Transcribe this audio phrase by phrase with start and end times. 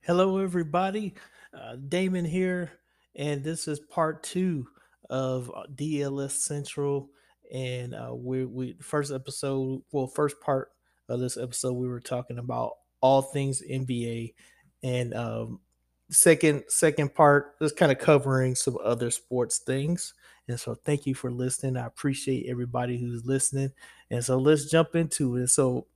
[0.00, 1.14] Hello, everybody.
[1.52, 2.72] Uh, Damon here,
[3.14, 4.66] and this is part two
[5.08, 7.10] of uh, DLS Central.
[7.52, 10.72] And uh, we we first episode, well, first part
[11.08, 14.34] of this episode, we were talking about all things NBA,
[14.82, 15.60] and um,
[16.10, 20.14] second second part just kind of covering some other sports things.
[20.48, 21.76] And so, thank you for listening.
[21.76, 23.72] I appreciate everybody who's listening.
[24.10, 25.48] And so, let's jump into it.
[25.48, 25.86] So,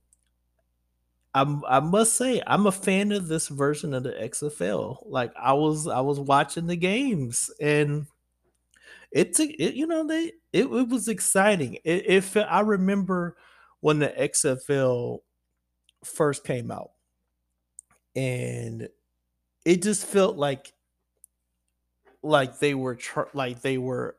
[1.33, 5.03] I'm I must say I'm a fan of this version of the XFL.
[5.05, 8.07] Like I was I was watching the games and
[9.11, 11.75] it's it, you know they it, it was exciting.
[11.83, 13.37] It, it fe- I remember
[13.81, 15.23] when the XFL
[16.03, 16.91] first came out
[18.15, 18.89] and
[19.65, 20.73] it just felt like
[22.21, 24.17] like they were tr- like they were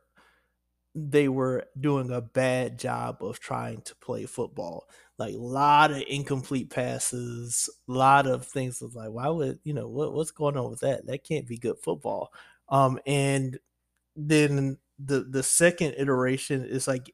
[0.93, 4.89] they were doing a bad job of trying to play football.
[5.17, 9.73] Like a lot of incomplete passes, a lot of things was like, why would you
[9.73, 11.05] know what, what's going on with that?
[11.05, 12.31] That can't be good football.
[12.69, 13.57] Um, and
[14.15, 17.13] then the the second iteration is like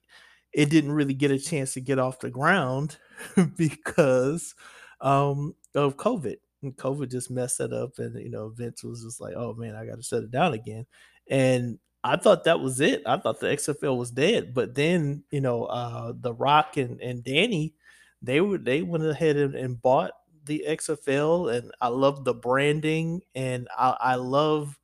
[0.53, 2.97] it didn't really get a chance to get off the ground
[3.57, 4.55] because
[5.01, 6.37] um of COVID.
[6.63, 9.75] And COVID just messed it up, and you know Vince was just like, "Oh man,
[9.75, 10.87] I got to shut it down again."
[11.29, 11.77] And
[12.07, 13.03] I thought that was it.
[13.05, 14.53] I thought the XFL was dead.
[14.53, 17.73] But then, you know, uh The Rock and, and Dany,
[18.21, 20.11] they were they went ahead and, and bought
[20.45, 24.77] the XFL and I love the branding and I, I love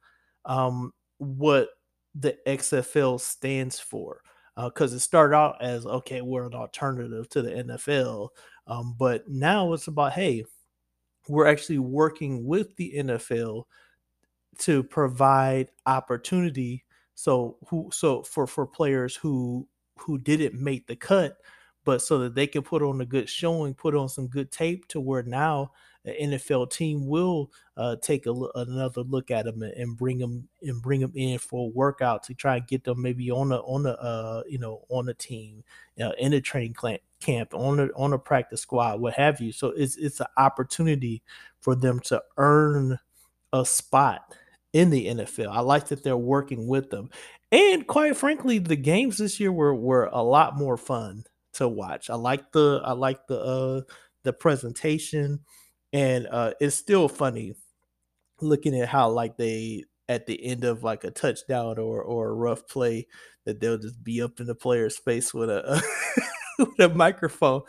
[0.46, 1.70] um what
[2.16, 4.22] the XFL stands for.
[4.58, 8.30] because it started out as okay, we're an alternative to the NFL.
[8.68, 10.46] Um, but now it's about hey,
[11.28, 13.64] we're actually working with the NFL
[14.60, 16.83] to provide opportunity
[17.16, 21.38] so who so for for players who who didn't make the cut
[21.86, 24.88] but so that they can put on a good showing put on some good tape
[24.88, 25.72] to where now
[26.06, 30.82] an NFL team will uh, take a, another look at them and, bring them and
[30.82, 33.86] bring them in for a workout to try and get them maybe on a on
[33.86, 35.64] a uh, you know on a team
[36.02, 36.76] uh, in a training
[37.20, 39.52] camp on a on a practice squad what have you.
[39.52, 41.24] So it's it's an opportunity
[41.62, 43.00] for them to earn
[43.54, 44.36] a spot
[44.74, 45.50] in the NFL.
[45.50, 47.10] I like that they're working with them.
[47.52, 51.24] And quite frankly, the games this year were were a lot more fun
[51.54, 52.10] to watch.
[52.10, 53.82] I like the I like the uh
[54.24, 55.40] the presentation
[55.92, 57.54] and uh it's still funny
[58.42, 62.34] looking at how like they at the end of like a touchdown or or a
[62.34, 63.08] rough play
[63.46, 65.84] that they'll just be up in the player's face with a
[66.60, 67.62] with a microphone.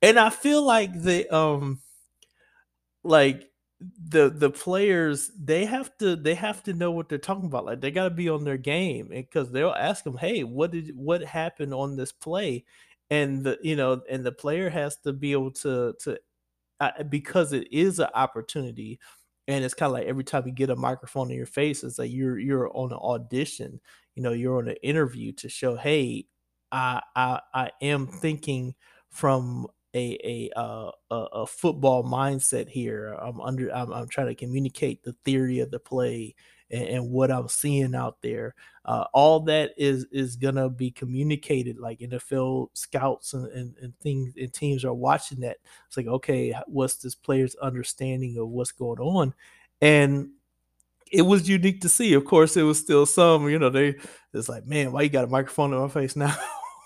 [0.00, 1.80] And I feel like the um
[3.04, 3.50] like
[4.08, 7.80] the the players they have to they have to know what they're talking about like
[7.80, 11.22] they got to be on their game because they'll ask them hey what did what
[11.22, 12.64] happened on this play?
[13.10, 16.18] And the you know and the player has to be able to to
[16.80, 18.98] uh, because it is an opportunity
[19.48, 21.98] and it's kind of like every time you get a microphone in your face it's
[21.98, 23.80] like you're you're on an audition
[24.14, 26.26] you know you're on an interview to show hey
[26.72, 28.74] i i i am thinking
[29.10, 35.02] from a a uh, a, football mindset here i'm under I'm, I'm trying to communicate
[35.02, 36.34] the theory of the play
[36.70, 38.54] and, and what i'm seeing out there
[38.84, 44.32] uh, all that is is gonna be communicated like nfl scouts and, and, and things
[44.40, 45.58] and teams are watching that
[45.92, 49.34] it's like, okay, what's this player's understanding of what's going on?
[49.82, 50.30] And
[51.12, 52.14] it was unique to see.
[52.14, 53.96] Of course, it was still some, you know, they
[54.32, 56.34] it's like, man, why you got a microphone in my face now?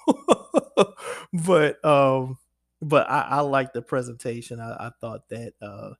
[1.32, 2.36] but um,
[2.82, 4.60] but I, I like the presentation.
[4.60, 5.90] I, I thought that uh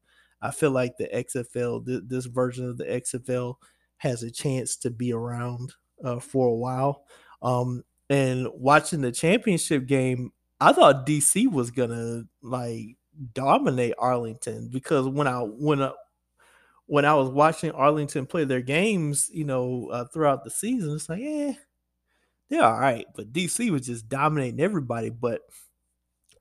[0.43, 3.55] I feel like the XFL, th- this version of the XFL
[3.99, 5.73] has a chance to be around
[6.05, 7.05] uh, for a while.
[7.43, 12.97] Um, and watching the championship game, I thought DC was gonna like
[13.35, 15.93] dominate Arlington because when I when I,
[16.87, 21.09] when I was watching Arlington play their games, you know, uh, throughout the season, it's
[21.09, 21.55] like, eh,
[22.49, 23.07] they're all right.
[23.15, 25.11] But DC was just dominating everybody.
[25.11, 25.41] But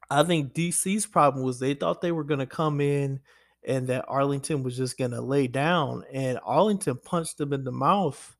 [0.09, 3.19] I think DC's problem was they thought they were gonna come in
[3.67, 8.35] and that Arlington was just gonna lay down, and Arlington punched them in the mouth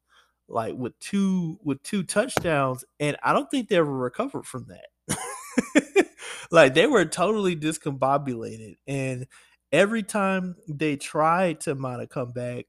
[0.48, 6.08] like with two with two touchdowns, and I don't think they ever recovered from that.
[6.52, 9.28] like they were totally discombobulated, and
[9.72, 12.66] every time they tried to mount a comeback,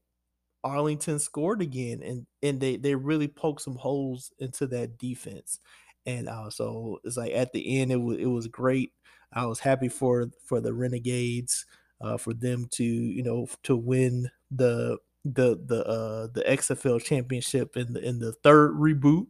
[0.63, 5.59] Arlington scored again, and and they they really poked some holes into that defense,
[6.07, 8.93] and uh, so it's like at the end it was it was great.
[9.33, 11.65] I was happy for for the Renegades,
[12.01, 17.75] uh, for them to you know to win the the the uh the XFL championship
[17.75, 19.27] in the in the third reboot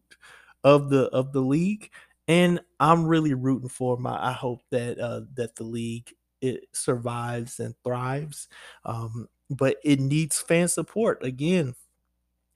[0.63, 1.89] of the of the league,
[2.27, 4.29] and I'm really rooting for my.
[4.29, 8.47] I, hope that uh, that the league it survives and thrives,
[8.85, 11.23] um, but it needs fan support.
[11.23, 11.73] Again,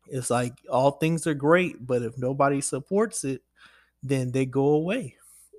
[0.08, 3.42] it's like all things are great, but if nobody supports it,
[4.04, 5.16] then they go away.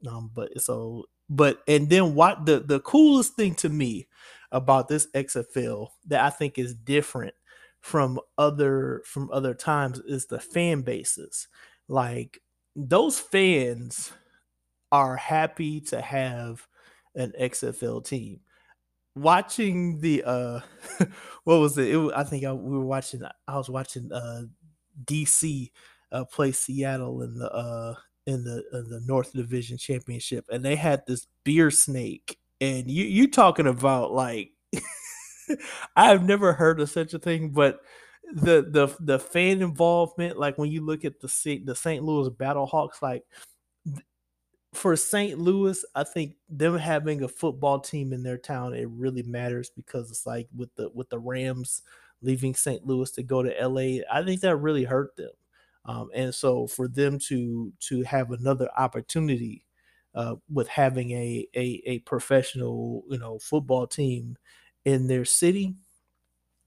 [0.09, 4.09] Um, but so, but and then what the the coolest thing to me
[4.51, 7.35] about this XFL that I think is different
[7.81, 11.49] from other from other times is the fan bases.
[11.89, 12.41] Like
[12.75, 14.13] those fans
[14.91, 16.67] are happy to have
[17.15, 18.41] an XFL team.
[19.15, 20.61] Watching the uh
[21.45, 21.95] what was it?
[21.95, 24.43] it I think I, we were watching I was watching uh
[25.05, 25.71] DC
[26.13, 27.95] uh play Seattle in the uh
[28.27, 33.05] in the in the North Division Championship and they had this beer snake and you
[33.05, 34.53] you talking about like
[35.97, 37.81] I've never heard of such a thing, but
[38.33, 42.03] the the the fan involvement, like when you look at the the St.
[42.05, 43.25] Louis Battlehawks, like
[44.75, 45.39] for St.
[45.39, 50.11] Louis, I think them having a football team in their town it really matters because
[50.11, 51.83] it's like with the with the Rams
[52.23, 52.87] leaving St.
[52.87, 55.31] Louis to go to LA, I think that really hurt them.
[55.85, 59.67] Um, and so for them to to have another opportunity
[60.15, 64.37] uh, with having a, a a professional you know football team
[64.85, 65.75] in their city,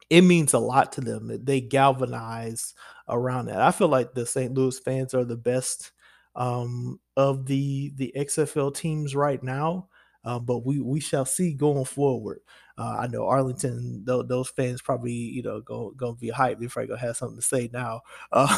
[0.10, 1.32] it means a lot to them.
[1.44, 2.74] They galvanize
[3.10, 3.62] around that.
[3.62, 4.54] I feel like the St.
[4.54, 5.92] Louis fans are the best
[6.36, 9.90] um, of the the XFL teams right now.
[10.24, 12.40] Uh, but we we shall see going forward.
[12.78, 16.60] Uh, I know Arlington; th- those fans probably you know go gonna be hyped.
[16.60, 18.02] They're probably gonna have something to say now.
[18.32, 18.56] Uh,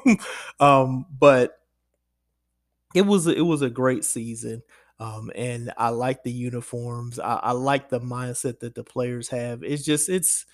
[0.60, 1.58] um, but
[2.94, 4.62] it was it was a great season.
[5.00, 7.18] Um, and I like the uniforms.
[7.18, 9.62] I, I like the mindset that the players have.
[9.64, 10.46] It's just it's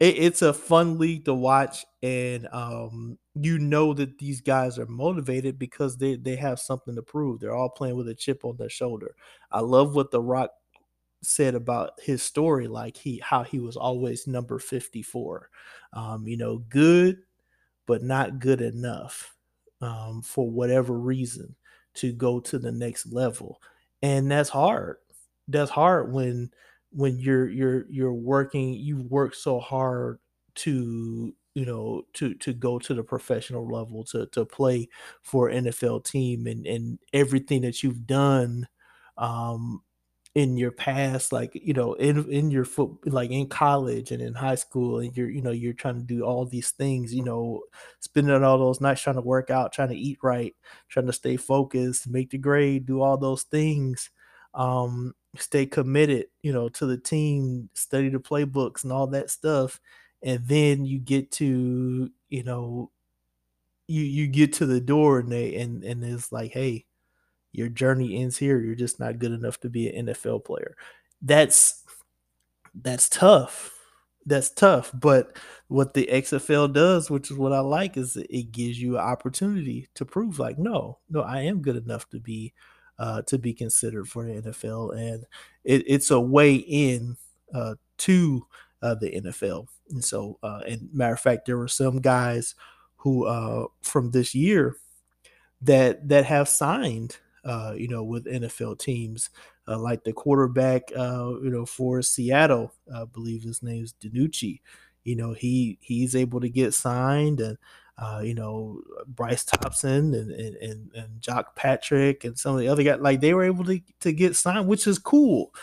[0.00, 4.86] it, it's a fun league to watch, and um, you know that these guys are
[4.86, 7.40] motivated because they they have something to prove.
[7.40, 9.14] They're all playing with a chip on their shoulder.
[9.50, 10.50] I love what The Rock
[11.22, 15.50] said about his story, like he how he was always number fifty four.
[15.92, 17.18] Um, you know, good,
[17.86, 19.36] but not good enough
[19.80, 21.54] um, for whatever reason
[21.94, 23.60] to go to the next level
[24.02, 24.96] and that's hard
[25.48, 26.50] that's hard when
[26.92, 30.18] when you're you're you're working you work so hard
[30.54, 34.88] to you know to to go to the professional level to to play
[35.22, 38.68] for NFL team and and everything that you've done
[39.16, 39.82] um
[40.36, 44.32] in your past like you know in in your foot like in college and in
[44.32, 47.60] high school and you're you know you're trying to do all these things you know
[47.98, 50.54] spending all those nights trying to work out trying to eat right
[50.88, 54.10] trying to stay focused make the grade do all those things
[54.54, 59.80] um stay committed you know to the team study the playbooks and all that stuff
[60.22, 62.88] and then you get to you know
[63.88, 66.84] you you get to the door and they and and it's like hey
[67.52, 68.60] your journey ends here.
[68.60, 70.76] You're just not good enough to be an NFL player.
[71.22, 71.84] That's
[72.74, 73.76] that's tough.
[74.26, 74.92] That's tough.
[74.94, 75.36] But
[75.68, 79.88] what the XFL does, which is what I like, is it gives you an opportunity
[79.94, 82.52] to prove like, no, no, I am good enough to be
[82.98, 85.24] uh, to be considered for the NFL, and
[85.64, 87.16] it, it's a way in
[87.54, 88.46] uh, to
[88.82, 89.68] uh, the NFL.
[89.88, 92.54] And so, uh, and matter of fact, there were some guys
[92.96, 94.76] who uh, from this year
[95.62, 99.30] that that have signed uh, you know, with NFL teams,
[99.68, 104.60] uh, like the quarterback, uh, you know, for Seattle, I believe his name's DiNucci.
[105.04, 107.56] You know, he he's able to get signed, and
[107.96, 112.68] uh, you know, Bryce Thompson and, and and and Jacques Patrick and some of the
[112.68, 115.54] other guys, like they were able to to get signed, which is cool.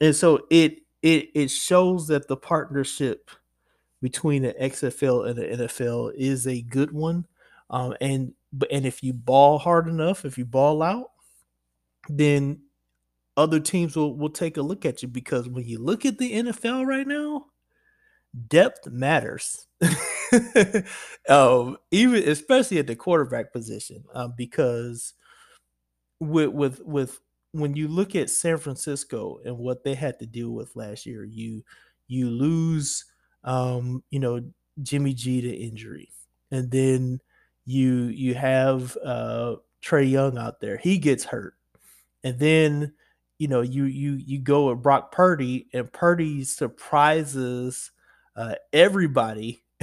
[0.00, 3.30] And so it it it shows that the partnership
[4.00, 7.26] between the XFL and the NFL is a good one.
[7.70, 8.32] Um, and
[8.70, 11.10] and if you ball hard enough, if you ball out,
[12.08, 12.60] then
[13.36, 16.32] other teams will, will take a look at you because when you look at the
[16.32, 17.46] NFL right now,
[18.48, 19.66] depth matters.
[21.28, 25.14] um, even especially at the quarterback position, um, because
[26.20, 27.20] with with with
[27.52, 31.24] when you look at San Francisco and what they had to deal with last year,
[31.24, 31.62] you
[32.08, 33.04] you lose
[33.44, 34.40] um, you know
[34.82, 36.10] Jimmy G to injury,
[36.50, 37.20] and then
[37.66, 40.76] you you have uh, Trae Young out there.
[40.76, 41.54] He gets hurt
[42.24, 42.94] and then
[43.38, 47.92] you know you you you go with Brock Purdy, and Purdy surprises
[48.34, 49.62] uh, everybody.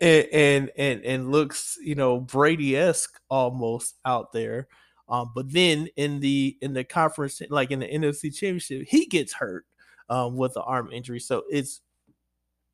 [0.00, 4.68] and, and and and looks you know Brady esque almost out there.
[5.08, 9.32] Um, but then in the in the conference, like in the NFC Championship, he gets
[9.32, 9.64] hurt
[10.08, 11.20] um, with the arm injury.
[11.20, 11.80] So it's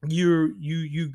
[0.07, 1.12] you're you you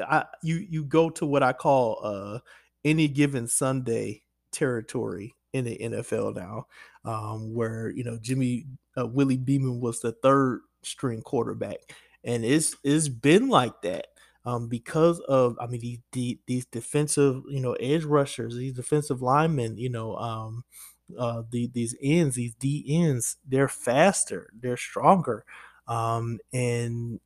[0.00, 2.38] I, you you go to what I call uh
[2.84, 4.22] any given Sunday
[4.52, 6.66] territory in the NFL now,
[7.04, 8.66] um, where you know Jimmy
[8.98, 11.78] uh, Willie Beeman was the third string quarterback,
[12.24, 14.06] and it's it's been like that
[14.44, 19.20] um, because of I mean these, these these defensive you know edge rushers, these defensive
[19.20, 20.64] linemen, you know um,
[21.18, 25.44] uh, the, these ends, these D ends, they're faster, they're stronger,
[25.88, 27.20] um, and,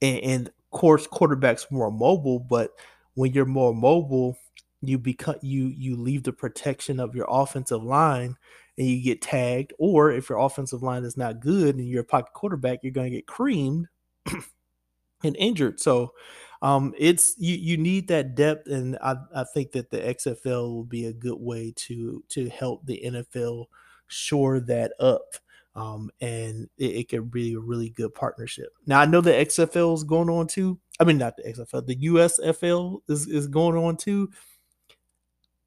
[0.00, 2.38] and and of course quarterbacks more mobile.
[2.38, 2.70] But
[3.14, 4.36] when you're more mobile,
[4.82, 8.36] you become you you leave the protection of your offensive line
[8.78, 9.72] and you get tagged.
[9.78, 13.10] Or if your offensive line is not good and you're a pocket quarterback, you're going
[13.10, 13.88] to get creamed
[15.22, 15.80] and injured.
[15.80, 16.14] So
[16.62, 20.84] um, it's you you need that depth, and I, I think that the XFL will
[20.84, 23.66] be a good way to to help the NFL
[24.08, 25.36] shore that up.
[25.76, 28.70] Um, and it, it could be a really good partnership.
[28.86, 30.78] Now I know the XFL is going on too.
[30.98, 34.30] I mean, not the XFL, the USFL is is going on too.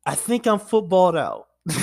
[0.06, 1.48] I think I'm footballed out.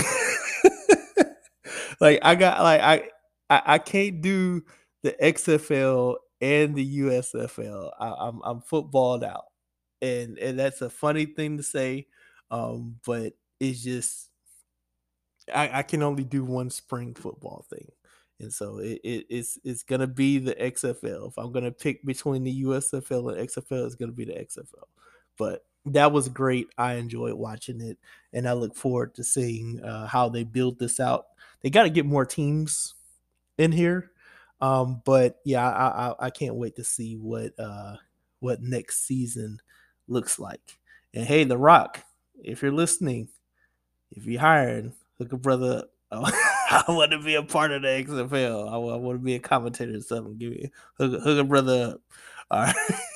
[2.00, 3.02] like I got like I,
[3.48, 4.62] I I can't do
[5.02, 7.90] the XFL and the USFL.
[7.98, 9.44] I, I'm I'm footballed out,
[10.02, 12.06] and and that's a funny thing to say,
[12.50, 14.30] um, but it's just
[15.54, 17.88] I, I can only do one spring football thing,
[18.38, 21.28] and so it, it, it's it's gonna be the XFL.
[21.28, 24.88] If I'm gonna pick between the USFL and XFL, it's gonna be the XFL.
[25.38, 26.68] But that was great.
[26.78, 27.98] I enjoyed watching it,
[28.32, 31.26] and I look forward to seeing uh, how they build this out.
[31.62, 32.94] They got to get more teams
[33.58, 34.10] in here
[34.60, 37.96] um, but yeah, I, I I can't wait to see what uh
[38.40, 39.60] what next season
[40.08, 40.78] looks like.
[41.14, 42.02] And hey, The Rock,
[42.42, 43.28] if you're listening,
[44.12, 46.24] if you're hiring, hook a brother up.
[46.72, 48.68] I want to be a part of the XFL.
[48.68, 50.36] I, I want to be a commentator or something.
[50.36, 52.00] Give me hook, hook a brother up.
[52.50, 52.76] All right.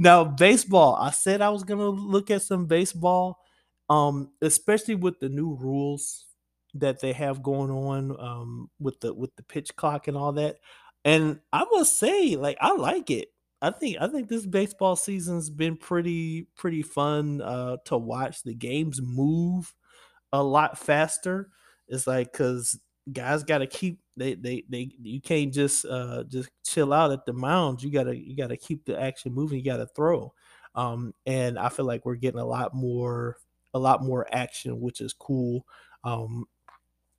[0.00, 0.96] now, baseball.
[0.96, 3.38] I said I was gonna look at some baseball,
[3.90, 6.24] um, especially with the new rules
[6.72, 10.56] that they have going on um, with the with the pitch clock and all that.
[11.04, 13.28] And I must say, like, I like it.
[13.60, 18.42] I think I think this baseball season's been pretty pretty fun uh, to watch.
[18.42, 19.74] The games move
[20.32, 21.50] a lot faster.
[21.88, 22.80] It's like because
[23.12, 27.24] guys got to keep they they they you can't just uh just chill out at
[27.26, 27.82] the mound.
[27.82, 29.58] You gotta you gotta keep the action moving.
[29.58, 30.32] You gotta throw.
[30.74, 33.36] Um, and I feel like we're getting a lot more
[33.74, 35.64] a lot more action, which is cool.
[36.04, 36.46] Um,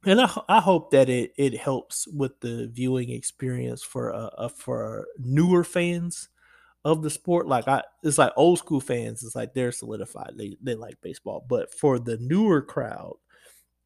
[0.06, 4.50] and I, I hope that it it helps with the viewing experience for uh, uh,
[4.50, 6.30] for newer fans
[6.86, 7.48] of the sport.
[7.48, 9.24] Like I, it's like old school fans.
[9.24, 10.34] It's like they're solidified.
[10.38, 13.18] They they like baseball, but for the newer crowd,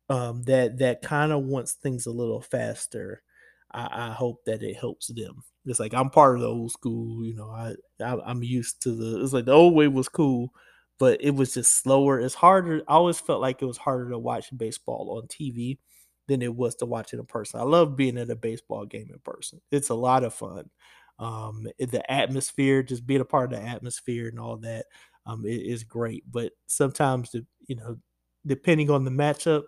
[0.09, 3.23] um, that that kind of wants things a little faster.
[3.71, 5.43] I, I hope that it helps them.
[5.65, 7.25] It's like I'm part of the old school.
[7.25, 9.23] You know, I, I I'm used to the.
[9.23, 10.51] It's like the old way was cool,
[10.99, 12.19] but it was just slower.
[12.19, 12.81] It's harder.
[12.87, 15.79] I always felt like it was harder to watch baseball on TV
[16.27, 17.59] than it was to watch it in person.
[17.59, 19.61] I love being at a baseball game in person.
[19.71, 20.69] It's a lot of fun.
[21.17, 24.85] Um, the atmosphere, just being a part of the atmosphere and all that,
[25.25, 26.23] um, it is great.
[26.29, 27.97] But sometimes, the, you know,
[28.45, 29.63] depending on the matchup,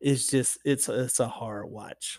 [0.00, 2.18] it's just it's it's a hard watch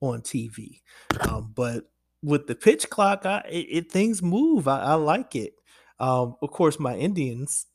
[0.00, 0.80] on TV.
[1.20, 1.90] Um, but
[2.22, 4.68] with the pitch clock, I it, it things move.
[4.68, 5.54] I, I like it.
[6.00, 7.66] Um, of course, my Indians.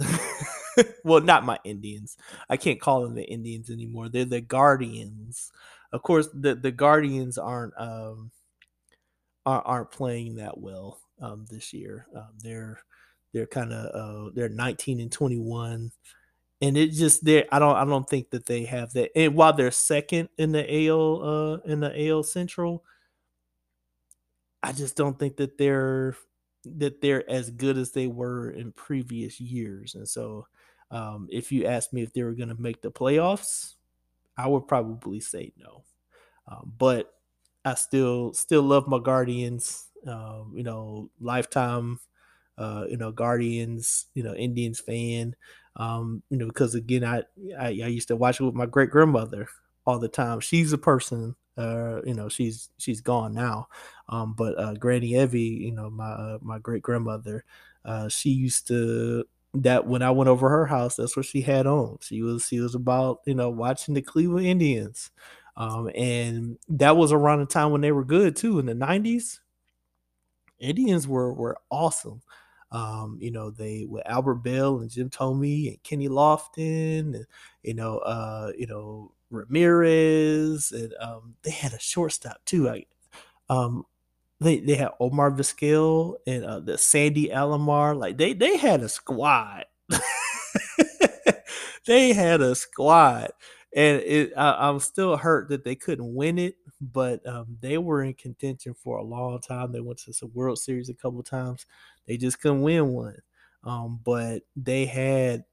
[1.03, 2.17] well, not my Indians.
[2.49, 4.09] I can't call them the Indians anymore.
[4.09, 5.51] They're the Guardians.
[5.91, 8.31] Of course, the the Guardians aren't um
[9.45, 12.07] aren't playing that well um this year.
[12.15, 12.79] Um, they're
[13.33, 15.91] they're kind of uh they're 19 and 21
[16.61, 19.53] and it just there I don't I don't think that they have that and while
[19.53, 22.83] they're second in the AL uh in the AL Central
[24.63, 26.15] I just don't think that they're
[26.65, 30.47] that they're as good as they were in previous years and so
[30.89, 33.73] um, if you asked me if they were going to make the playoffs,
[34.37, 35.83] I would probably say no.
[36.47, 37.13] Um, but
[37.65, 39.89] I still still love my Guardians.
[40.07, 41.99] Um, you know, lifetime.
[42.57, 44.07] Uh, you know, Guardians.
[44.13, 45.35] You know, Indians fan.
[45.77, 47.23] Um, you know, because again, I,
[47.59, 49.47] I, I used to watch it with my great grandmother
[49.85, 50.39] all the time.
[50.39, 51.35] She's a person.
[51.57, 53.67] Uh, you know, she's she's gone now.
[54.09, 57.43] Um, but uh, Granny Evie, you know, my uh, my great grandmother,
[57.85, 61.65] uh, she used to that when I went over her house, that's what she had
[61.67, 61.97] on.
[62.01, 65.11] She was she was about you know watching the Cleveland Indians,
[65.55, 69.39] um, and that was around the time when they were good too in the '90s.
[70.59, 72.21] Indians were were awesome.
[72.71, 77.25] Um, you know, they with Albert Belle and Jim Thome and Kenny Lofton, and
[77.63, 82.65] you know, uh, you know Ramirez, and um, they had a shortstop too.
[82.65, 82.87] Like,
[83.49, 83.85] um,
[84.39, 87.97] they they had Omar Vizquel and uh, the Sandy Alomar.
[87.97, 89.65] Like they they had a squad.
[91.85, 93.31] they had a squad,
[93.75, 94.33] and it.
[94.37, 98.73] I, I'm still hurt that they couldn't win it, but um, they were in contention
[98.73, 99.71] for a long time.
[99.71, 101.65] They went to some World Series a couple times.
[102.07, 103.17] They just couldn't win one.
[103.63, 105.43] Um, but they had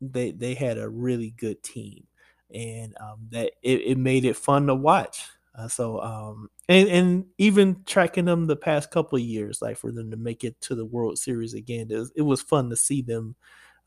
[0.00, 2.06] they they had a really good team,
[2.54, 5.26] and um, that it, it made it fun to watch.
[5.56, 10.10] Uh, so um, and and even tracking them the past couple years, like for them
[10.10, 13.02] to make it to the World Series again, it was, it was fun to see
[13.02, 13.34] them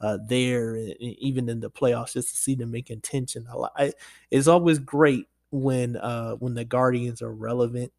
[0.02, 3.48] uh, there, even in the playoffs, just to see them in contention.
[3.76, 3.94] I,
[4.32, 7.92] it's always great when uh, when the Guardians are relevant.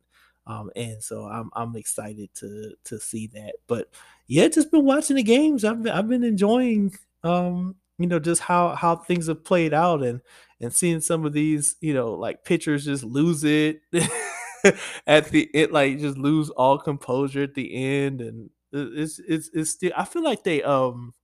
[0.46, 3.56] Um, and so I'm I'm excited to to see that.
[3.66, 3.90] But
[4.26, 5.64] yeah, just been watching the games.
[5.64, 10.02] I've been, I've been enjoying um, you know just how how things have played out
[10.02, 10.20] and
[10.60, 13.80] and seeing some of these you know like pitchers just lose it
[15.06, 19.70] at the it like just lose all composure at the end and it's it's it's
[19.70, 21.14] still I feel like they um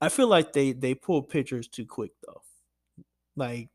[0.00, 2.42] I feel like they they pull pitchers too quick though.
[3.36, 3.68] Like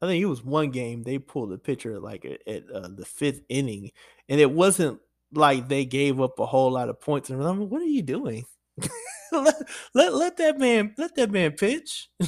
[0.00, 3.04] I think it was one game they pulled a pitcher like at, at uh, the
[3.04, 3.90] fifth inning,
[4.28, 5.00] and it wasn't
[5.32, 7.30] like they gave up a whole lot of points.
[7.30, 8.44] And I'm like, what are you doing?
[9.32, 9.54] let,
[9.94, 12.08] let let that man let that man pitch.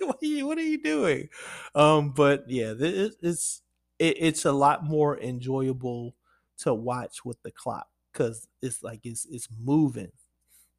[0.00, 1.28] what, are you, what are you doing?
[1.74, 3.62] Um, but yeah, it, it's
[3.98, 6.14] it, it's a lot more enjoyable
[6.58, 10.12] to watch with the clock because it's like it's it's moving.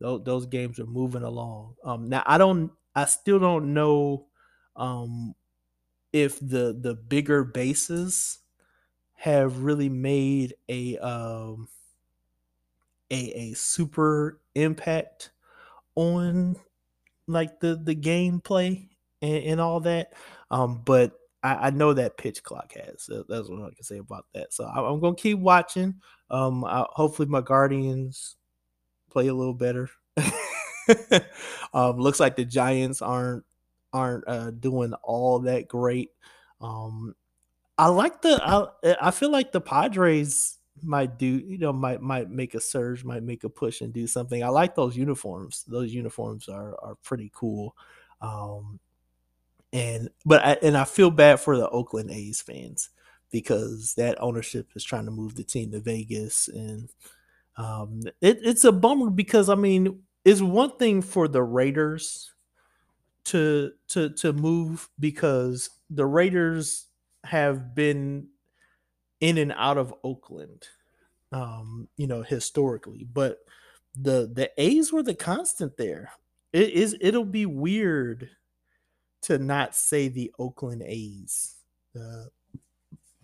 [0.01, 1.75] Those, those games are moving along.
[1.83, 4.25] Um, now I don't, I still don't know,
[4.75, 5.35] um,
[6.11, 8.39] if the the bigger bases
[9.13, 11.67] have really made a um
[13.11, 15.31] a a super impact
[15.95, 16.55] on
[17.27, 18.89] like the the gameplay
[19.21, 20.13] and, and all that.
[20.49, 23.03] Um, but I, I, know that pitch clock has.
[23.03, 24.53] So that's what I can say about that.
[24.53, 25.95] So I, am gonna keep watching.
[26.29, 28.35] Um, I, hopefully my Guardians
[29.11, 29.89] play a little better.
[31.73, 33.43] um, looks like the Giants aren't
[33.93, 36.11] aren't uh, doing all that great.
[36.59, 37.15] Um,
[37.77, 38.39] I like the.
[38.43, 43.03] I, I feel like the Padres might do you know might might make a surge
[43.03, 46.95] might make a push and do something i like those uniforms those uniforms are are
[47.03, 47.75] pretty cool
[48.21, 48.79] um
[49.73, 52.89] and but I, and i feel bad for the oakland a's fans
[53.31, 56.89] because that ownership is trying to move the team to vegas and
[57.57, 62.31] um it, it's a bummer because i mean it's one thing for the raiders
[63.23, 66.87] to to to move because the raiders
[67.23, 68.27] have been
[69.19, 70.67] in and out of Oakland,
[71.31, 73.05] um, you know, historically.
[73.05, 73.39] But
[73.95, 76.11] the the A's were the constant there.
[76.53, 78.29] It is it'll be weird
[79.23, 81.55] to not say the Oakland A's
[81.99, 82.25] uh,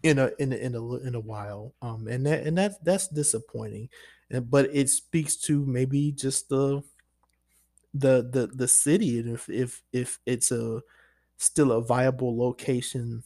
[0.04, 1.74] in a in a, in a in a while.
[1.82, 3.90] Um, and that and that that's disappointing.
[4.30, 6.84] And but it speaks to maybe just the
[7.94, 10.82] the the the city and if if if it's a
[11.38, 13.24] still a viable location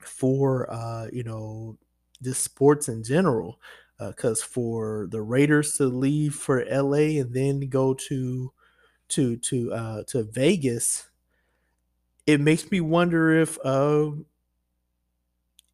[0.00, 1.78] for uh, you know
[2.22, 3.60] just sports in general.
[3.98, 8.52] Because uh, for the Raiders to leave for LA and then go to
[9.10, 11.08] to to uh, to Vegas,
[12.26, 14.10] it makes me wonder if uh,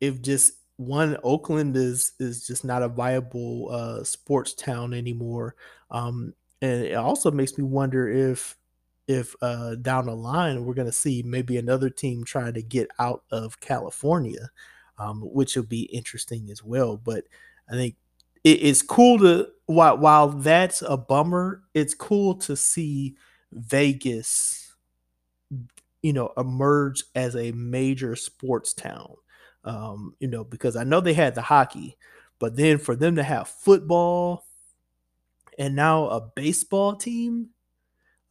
[0.01, 5.57] if just one Oakland is is just not a viable uh, sports town anymore.
[5.91, 8.57] Um, and it also makes me wonder if
[9.09, 12.89] if uh, down the line we're going to see maybe another team trying to get
[12.99, 14.51] out of California,
[14.99, 16.97] um, which will be interesting as well.
[16.97, 17.25] But
[17.71, 17.97] I think
[18.45, 23.17] it, it's cool to while while that's a bummer, it's cool to see
[23.53, 24.77] Vegas,
[26.03, 29.15] you know, emerge as a major sports town.
[29.69, 31.97] Um, you know, because I know they had the hockey,
[32.39, 34.45] but then for them to have football
[35.59, 37.51] and now a baseball team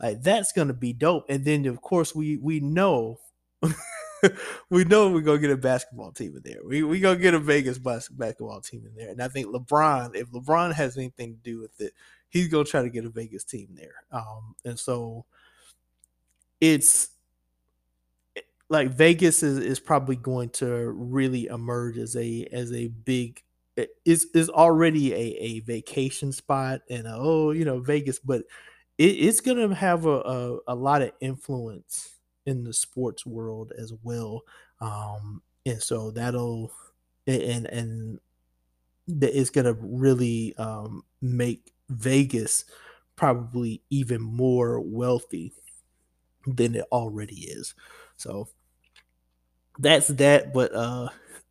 [0.02, 1.26] like that's gonna be dope.
[1.30, 3.20] And then of course we we know
[4.70, 6.64] we know we're gonna get a basketball team in there.
[6.64, 9.10] We we gonna get a Vegas bas- basketball team in there.
[9.10, 11.94] And I think LeBron, if LeBron has anything to do with it,
[12.30, 14.04] he's gonna try to get a Vegas team there.
[14.12, 15.26] Um, and so
[16.62, 17.10] it's
[18.70, 23.42] like Vegas is, is probably going to really emerge as a as a big
[24.06, 28.42] is is already a, a vacation spot and a, oh you know Vegas, but
[28.98, 33.94] it, it's gonna have a, a, a lot of influence in the sports world as
[34.04, 34.42] well.
[34.82, 36.72] Um, and so that'll
[37.28, 38.20] and and
[39.08, 42.66] it's gonna really um, make Vegas
[43.16, 45.54] probably even more wealthy
[46.46, 47.74] than it already is.
[48.16, 48.48] So
[49.80, 50.54] that's that.
[50.54, 51.10] But uh,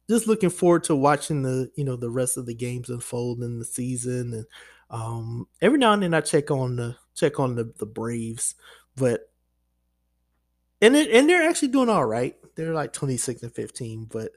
[0.09, 3.59] just looking forward to watching the you know the rest of the games unfold in
[3.59, 4.47] the season and
[4.91, 8.55] um, every now and then I check on the check on the, the Braves,
[8.95, 9.31] but
[10.81, 12.37] and it, and they're actually doing all right.
[12.55, 14.31] They're like twenty six and fifteen, but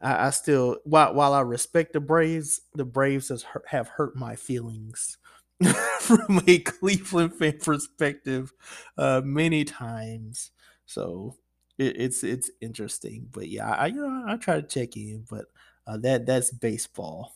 [0.00, 4.14] I, I still while while I respect the Braves, the Braves has hurt, have hurt
[4.14, 5.16] my feelings
[6.00, 8.52] from a Cleveland fan perspective
[8.98, 10.50] uh, many times.
[10.84, 11.36] So
[11.78, 15.46] it, it's it's interesting, but yeah, I you know I try to check in, but
[15.86, 17.34] uh, that that's baseball.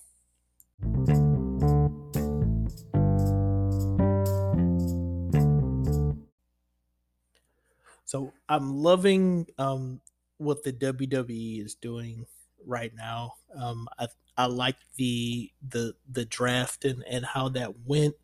[8.05, 10.00] So I'm loving um,
[10.37, 12.26] what the WWE is doing
[12.66, 13.37] right now.
[13.57, 18.14] Um, I I like the the the draft and and how that went,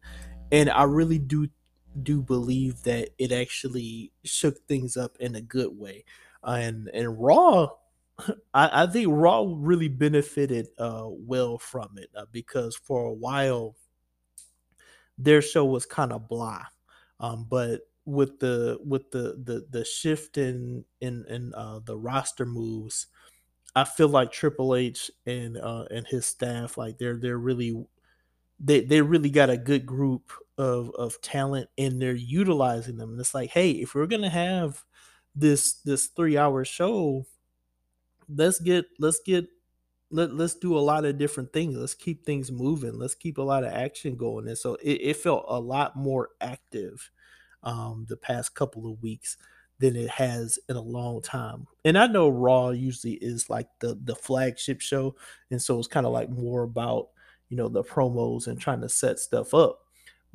[0.52, 1.48] and I really do
[2.02, 6.04] do believe that it actually shook things up in a good way.
[6.42, 7.68] And and Raw,
[8.54, 13.76] I, I think Raw really benefited uh, well from it uh, because for a while
[15.18, 16.64] their show was kind of blah.
[17.20, 22.46] Um, but with the with the the the shift in in in uh, the roster
[22.46, 23.08] moves,
[23.74, 27.84] I feel like Triple H and uh, and his staff like they're they're really
[28.60, 33.10] they they really got a good group of of talent and they're utilizing them.
[33.10, 34.84] And it's like, hey, if we're gonna have
[35.34, 37.26] this this three hour show,
[38.28, 39.46] let's get let's get
[40.10, 41.76] let, let's do a lot of different things.
[41.76, 42.98] Let's keep things moving.
[42.98, 44.48] Let's keep a lot of action going.
[44.48, 47.10] And so it, it felt a lot more active
[47.62, 49.36] um, the past couple of weeks
[49.78, 51.66] than it has in a long time.
[51.84, 55.14] And I know Raw usually is like the the flagship show,
[55.50, 57.08] and so it's kind of like more about
[57.48, 59.80] you know the promos and trying to set stuff up.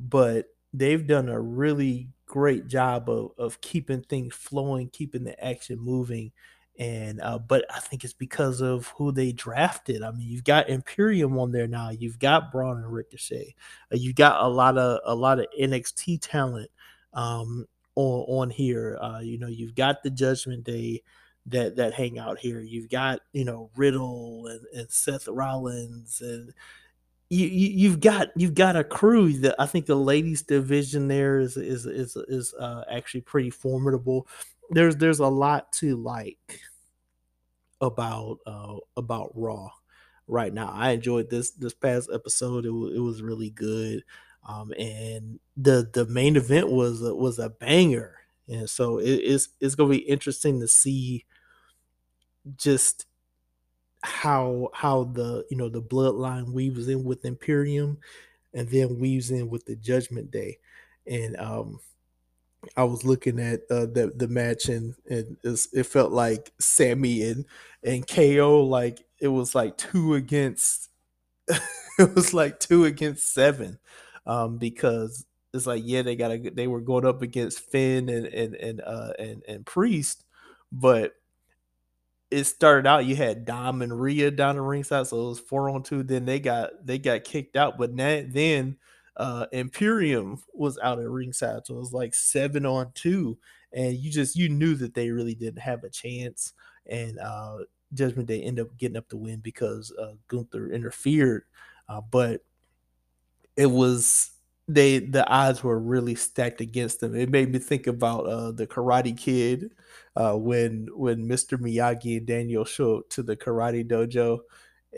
[0.00, 5.78] But they've done a really great job of of keeping things flowing, keeping the action
[5.78, 6.32] moving.
[6.76, 10.02] And uh, but I think it's because of who they drafted.
[10.02, 11.90] I mean, you've got Imperium on there now.
[11.90, 13.54] You've got Braun and Ricochet.
[13.92, 16.70] Uh, you've got a lot of a lot of NXT talent
[17.12, 18.98] um, on on here.
[19.00, 21.02] Uh, you know, you've got the Judgment Day
[21.46, 22.60] that that hang out here.
[22.60, 26.52] You've got you know Riddle and, and Seth Rollins, and
[27.30, 31.40] you, you you've got you've got a crew that I think the ladies division there
[31.40, 34.26] is is is is uh, actually pretty formidable.
[34.70, 36.60] There's there's a lot to like
[37.80, 39.70] about uh, about Raw
[40.26, 40.70] right now.
[40.72, 42.66] I enjoyed this this past episode.
[42.66, 44.04] It was it was really good,
[44.46, 48.16] um, and the the main event was was a banger.
[48.46, 51.24] And so it, it's it's gonna be interesting to see
[52.56, 53.06] just
[54.04, 57.98] how how the you know the bloodline weaves in with Imperium,
[58.54, 60.58] and then weaves in with the Judgment Day,
[61.06, 61.80] and um,
[62.76, 67.44] I was looking at uh, the the match and, and it felt like Sami and
[67.82, 70.88] and KO like it was like two against
[71.48, 73.78] it was like two against seven
[74.26, 78.26] um, because it's like yeah they got to they were going up against Finn and
[78.26, 80.24] and and uh, and and Priest,
[80.72, 81.14] but
[82.34, 85.70] it started out you had Dom and Rhea down the ringside, so it was four
[85.70, 86.02] on two.
[86.02, 88.76] Then they got they got kicked out, but then
[89.16, 93.38] uh Imperium was out at ringside, so it was like seven on two,
[93.72, 96.52] and you just you knew that they really didn't have a chance,
[96.86, 97.58] and uh
[97.92, 101.44] Judgment Day ended up getting up the win because uh, Gunther interfered,
[101.88, 102.40] uh, but
[103.56, 104.30] it was
[104.66, 107.14] they the odds were really stacked against them.
[107.14, 109.70] It made me think about uh, the Karate Kid
[110.16, 111.58] uh, when when Mr.
[111.58, 114.40] Miyagi and Daniel show up to the karate dojo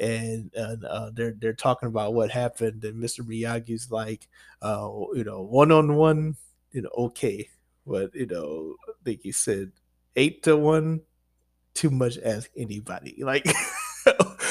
[0.00, 3.20] and uh, they're they're talking about what happened and Mr.
[3.20, 4.28] Miyagi's like
[4.62, 6.36] uh, you know one on one
[6.72, 7.48] you know okay
[7.86, 9.72] but you know I think he said
[10.16, 11.00] eight to one
[11.74, 13.22] too much ask anybody.
[13.22, 13.46] Like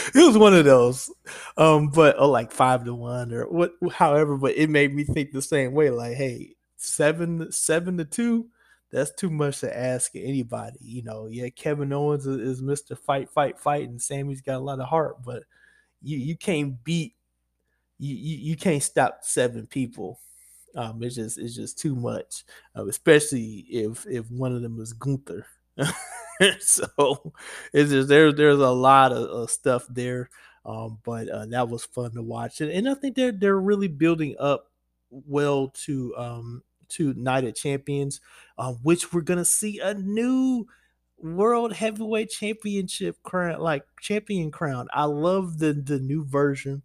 [0.16, 1.12] it was one of those.
[1.58, 5.32] Um, but or like five to one or what however, but it made me think
[5.32, 5.90] the same way.
[5.90, 8.48] Like, hey, seven seven to two,
[8.92, 10.80] that's too much to ask anybody.
[10.82, 12.98] You know, yeah, Kevin Owens is, is Mr.
[12.98, 15.44] Fight, Fight, Fight, and Sami's got a lot of heart, but
[16.02, 17.14] you you can't beat
[17.98, 20.20] you, you, you can't stop seven people
[20.76, 22.44] um, it's just it's just too much,
[22.78, 25.46] uh, especially if if one of them is Gunther.
[26.60, 27.34] so
[27.74, 28.32] it's just there.
[28.32, 30.30] There's a lot of, of stuff there,
[30.66, 33.88] um, but uh, that was fun to watch, and, and I think they're they're really
[33.88, 34.72] building up
[35.10, 38.22] well to um, to Night of Champions,
[38.58, 40.66] uh, which we're gonna see a new
[41.18, 44.88] world heavyweight championship crown, like champion crown.
[44.94, 46.84] I love the the new version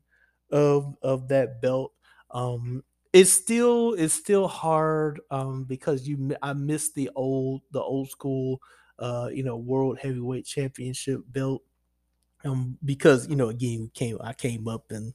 [0.50, 1.92] of of that belt.
[2.30, 8.10] Um, it's still it's still hard um, because you I miss the old the old
[8.10, 8.60] school
[9.00, 11.62] uh, you know world heavyweight championship belt
[12.44, 15.14] um because you know again came I came up in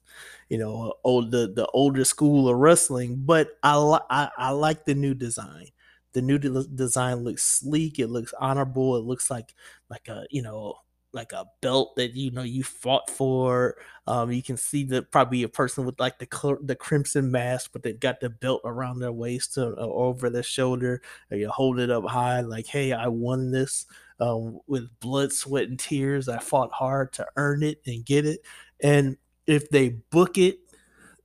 [0.49, 4.85] you know old the the older school of wrestling but I li- I, I like
[4.85, 5.69] the new design
[6.13, 7.99] the new de- design looks sleek.
[7.99, 8.95] It looks honorable.
[8.95, 9.53] It looks like
[9.89, 10.75] like a you know
[11.15, 13.77] like a belt that you know you fought for.
[14.05, 17.81] Um, you can see the probably a person with like the the crimson mask, but
[17.81, 21.01] they've got the belt around their waist or, or over their shoulder.
[21.31, 23.85] Or you hold it up high, like, "Hey, I won this
[24.19, 26.29] um, with blood, sweat, and tears.
[26.29, 28.41] I fought hard to earn it and get it."
[28.81, 30.59] And if they book it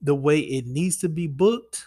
[0.01, 1.87] the way it needs to be booked,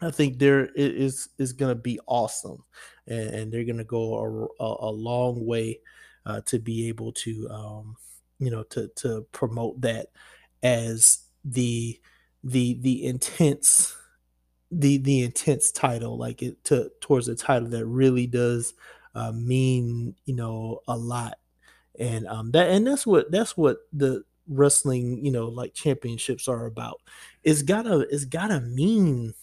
[0.00, 2.64] I think there is is going to be awesome,
[3.06, 5.80] and, and they're going to go a, a, a, long way
[6.26, 7.96] uh, to be able to, um,
[8.38, 10.08] you know, to to promote that
[10.62, 12.00] as the
[12.44, 13.96] the the intense
[14.70, 18.74] the the intense title, like it to towards a title that really does
[19.14, 21.38] uh, mean you know a lot,
[21.98, 26.66] and um that and that's what that's what the wrestling you know like championships are
[26.66, 27.00] about.
[27.44, 29.34] It's gotta it's gotta mean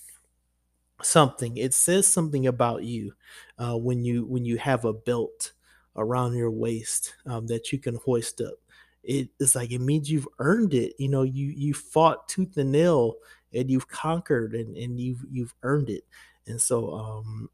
[1.01, 1.57] something.
[1.57, 3.13] It says something about you
[3.57, 5.53] uh, when you when you have a belt
[5.99, 8.55] around your waist um, that you can hoist up.
[9.03, 10.93] It, it's like it means you've earned it.
[10.97, 13.15] You know, you you fought tooth and nail
[13.53, 16.03] and you've conquered and, and you've you've earned it.
[16.47, 17.49] And so um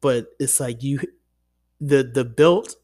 [0.00, 1.00] but it's like you
[1.80, 2.76] the the belt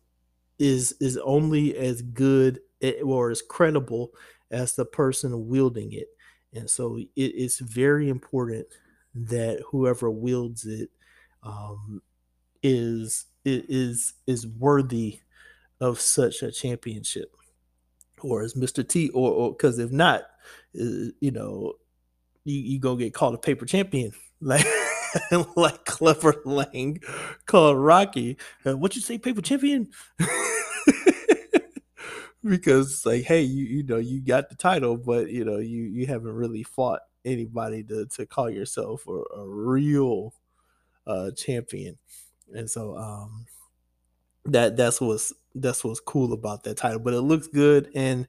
[0.59, 2.61] is is only as good
[3.05, 4.13] or as credible
[4.51, 6.09] as the person wielding it.
[6.53, 8.67] And so it, it's very important
[9.15, 10.91] that whoever wields it
[11.43, 12.03] um,
[12.63, 15.21] is is is worthy
[15.81, 17.35] of such a championship,
[18.21, 20.23] or as Mister T, or because if not,
[20.73, 21.75] you know,
[22.45, 24.67] you you go get called a paper champion like.
[25.57, 27.01] like Clubber Lang
[27.47, 28.37] called Rocky.
[28.65, 29.89] Uh, what you say, paper champion?
[32.45, 36.07] because like, hey, you you know you got the title, but you know you you
[36.07, 40.35] haven't really fought anybody to to call yourself a, a real
[41.07, 41.99] uh, champion,
[42.55, 43.47] and so um,
[44.47, 47.01] that that's what's that's what's cool about that title.
[47.01, 48.27] But it looks good, and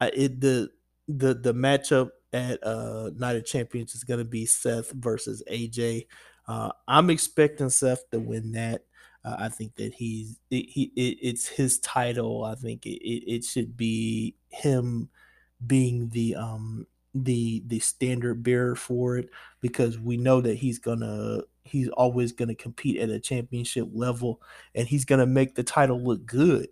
[0.00, 0.70] I, it the
[1.08, 6.06] the the matchup at uh, Night of Champions is going to be Seth versus AJ.
[6.46, 8.82] Uh, I'm expecting Seth to win that.
[9.24, 12.44] Uh, I think that he's it, he it, it's his title.
[12.44, 15.10] I think it, it, it should be him
[15.66, 21.40] being the um the the standard bearer for it because we know that he's gonna
[21.64, 24.40] he's always gonna compete at a championship level
[24.74, 26.68] and he's gonna make the title look good.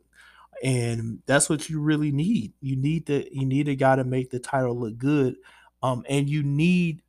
[0.63, 2.53] And that's what you really need.
[2.61, 5.37] You need to you need a guy to make the title look good
[5.83, 7.03] um and you need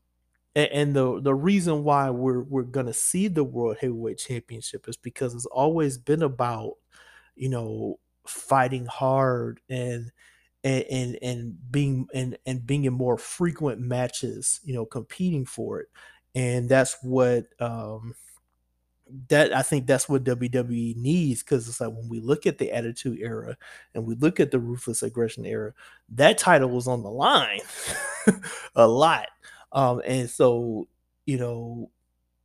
[0.56, 5.34] and the the reason why we're we're gonna see the world heavyweight championship is because
[5.36, 6.74] it's always been about
[7.36, 10.12] you know fighting hard and
[10.64, 15.82] and and, and being and, and being in more frequent matches, you know, competing for
[15.82, 15.88] it.
[16.36, 18.16] And that's what um
[19.28, 22.72] that I think that's what WWE needs because it's like when we look at the
[22.72, 23.58] Attitude Era
[23.94, 25.74] and we look at the Ruthless Aggression Era,
[26.10, 27.62] that title was on the line
[28.76, 29.28] a lot,
[29.72, 30.88] um, and so
[31.26, 31.90] you know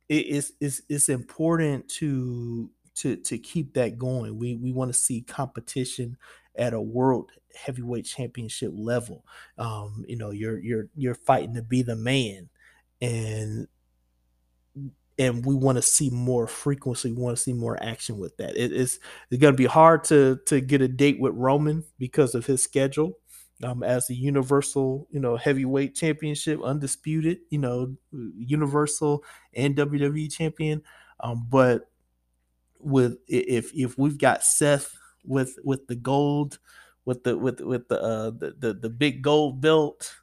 [0.09, 4.37] it, it's it's it's important to to to keep that going.
[4.37, 6.17] We we want to see competition
[6.55, 9.25] at a world heavyweight championship level.
[9.57, 12.49] Um, you know, you're you're you're fighting to be the man,
[13.01, 13.67] and
[15.17, 17.11] and we want to see more frequency.
[17.11, 18.57] We want to see more action with that.
[18.57, 22.35] It, it's it's going to be hard to to get a date with Roman because
[22.35, 23.13] of his schedule.
[23.63, 30.81] Um, as the Universal, you know, heavyweight championship, undisputed, you know, Universal and WWE champion.
[31.21, 31.89] Um, but
[32.79, 36.59] with if if we've got Seth with with the gold,
[37.05, 40.15] with the with with the uh, the, the, the big gold belt,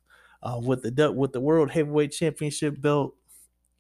[0.43, 3.15] uh, with the with the world heavyweight championship belt,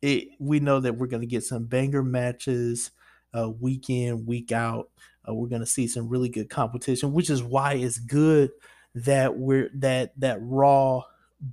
[0.00, 2.90] it we know that we're going to get some banger matches,
[3.36, 4.90] uh, week in week out.
[5.28, 8.50] Uh, we're going to see some really good competition, which is why it's good
[8.94, 11.02] that we're that that Raw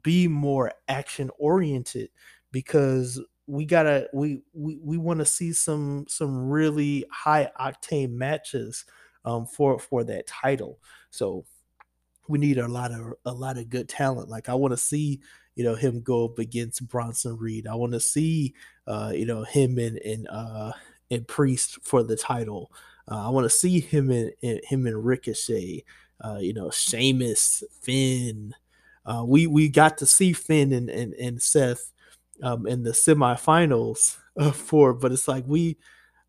[0.03, 2.09] be more action oriented
[2.51, 8.85] because we gotta we we, we want to see some some really high octane matches
[9.25, 10.79] um, for for that title.
[11.09, 11.45] So
[12.27, 14.29] we need a lot of a lot of good talent.
[14.29, 15.19] Like I want to see
[15.55, 17.67] you know him go up against Bronson Reed.
[17.67, 18.53] I want to see
[18.87, 20.71] uh, you know him and and uh,
[21.11, 22.71] and Priest for the title.
[23.09, 25.83] Uh, I want to see him and, and, him and Ricochet.
[26.23, 28.53] Uh, you know Sheamus, Finn.
[29.05, 31.91] Uh, we we got to see Finn and and, and Seth
[32.43, 35.77] um, in the semifinals uh, for, but it's like we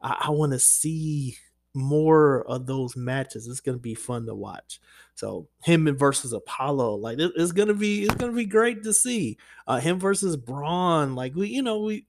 [0.01, 1.37] I, I want to see
[1.75, 3.47] more of those matches.
[3.47, 4.81] It's gonna be fun to watch.
[5.15, 9.39] So him versus Apollo, like it's gonna be it's gonna be great to see.
[9.67, 12.07] Uh, him versus Braun, like we you know we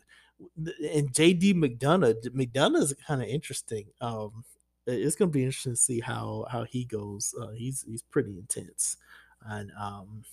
[0.55, 2.29] and JD McDonagh.
[2.29, 3.85] McDonagh is kind of interesting.
[3.99, 4.43] Um,
[4.87, 7.35] it's gonna be interesting to see how how he goes.
[7.39, 8.97] Uh, he's he's pretty intense,
[9.45, 10.23] and um,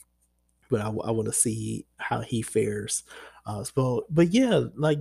[0.70, 3.02] but I, I want to see how he fares.
[3.46, 5.00] Uh, so, but yeah, like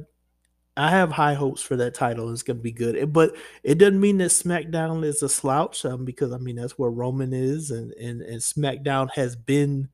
[0.77, 2.31] I have high hopes for that title.
[2.31, 5.83] It's going to be good, but it doesn't mean that SmackDown is a slouch.
[5.85, 9.89] Um, because I mean that's where Roman is, and and and SmackDown has been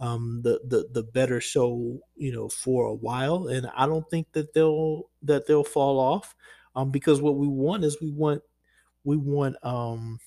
[0.00, 4.30] um the the the better show you know for a while and i don't think
[4.32, 6.34] that they'll that they'll fall off
[6.74, 8.42] um because what we want is we want
[9.04, 10.18] we want um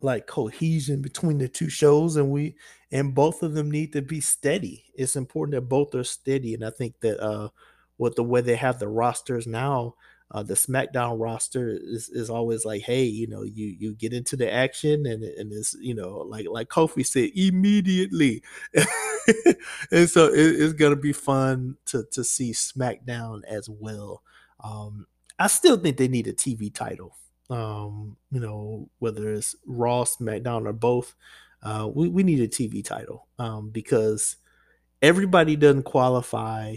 [0.00, 2.54] like cohesion between the two shows and we
[2.92, 6.62] and both of them need to be steady it's important that both are steady and
[6.62, 7.48] i think that uh
[7.98, 9.94] with the way they have the rosters now
[10.32, 14.36] uh, the SmackDown roster is, is always like, hey, you know, you you get into
[14.36, 18.42] the action and and it's you know like like Kofi said immediately,
[19.92, 24.22] and so it, it's gonna be fun to to see SmackDown as well.
[24.64, 25.06] Um,
[25.38, 27.16] I still think they need a TV title.
[27.48, 31.14] Um, you know, whether it's Raw, SmackDown, or both,
[31.62, 34.36] uh, we we need a TV title um, because
[35.02, 36.74] everybody doesn't qualify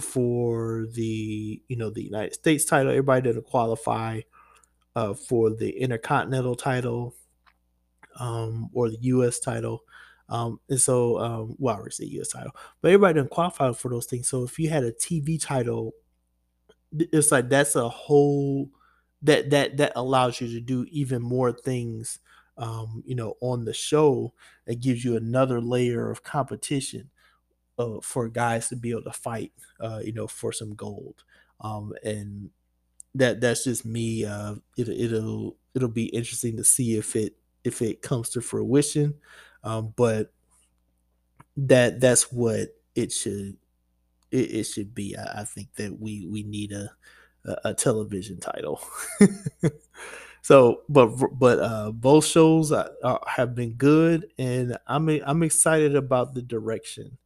[0.00, 2.90] for the you know the United States title.
[2.90, 4.20] Everybody didn't qualify
[4.96, 7.14] uh, for the Intercontinental title
[8.18, 9.38] um, or the U.S.
[9.38, 9.82] title.
[10.28, 12.28] Um, and so, um, well, already U.S.
[12.28, 14.28] title, but everybody didn't qualify for those things.
[14.28, 15.92] So if you had a TV title,
[16.92, 18.70] it's like that's a whole
[19.22, 22.18] that that that allows you to do even more things.
[22.58, 24.34] Um, you know, on the show,
[24.66, 27.10] it gives you another layer of competition
[27.78, 31.24] uh, for guys to be able to fight, uh, you know, for some gold.
[31.60, 32.50] Um, and
[33.14, 34.24] that that's just me.
[34.24, 39.14] Uh, it, it'll it'll be interesting to see if it if it comes to fruition.
[39.64, 40.32] Um, but
[41.56, 43.56] that that's what it should
[44.30, 45.16] it, it should be.
[45.16, 46.90] I, I, think that we we need a
[47.44, 48.80] a, a television title.
[50.42, 51.08] so, but
[51.38, 52.90] but uh, both shows are,
[53.26, 57.18] have been good, and I'm I'm excited about the direction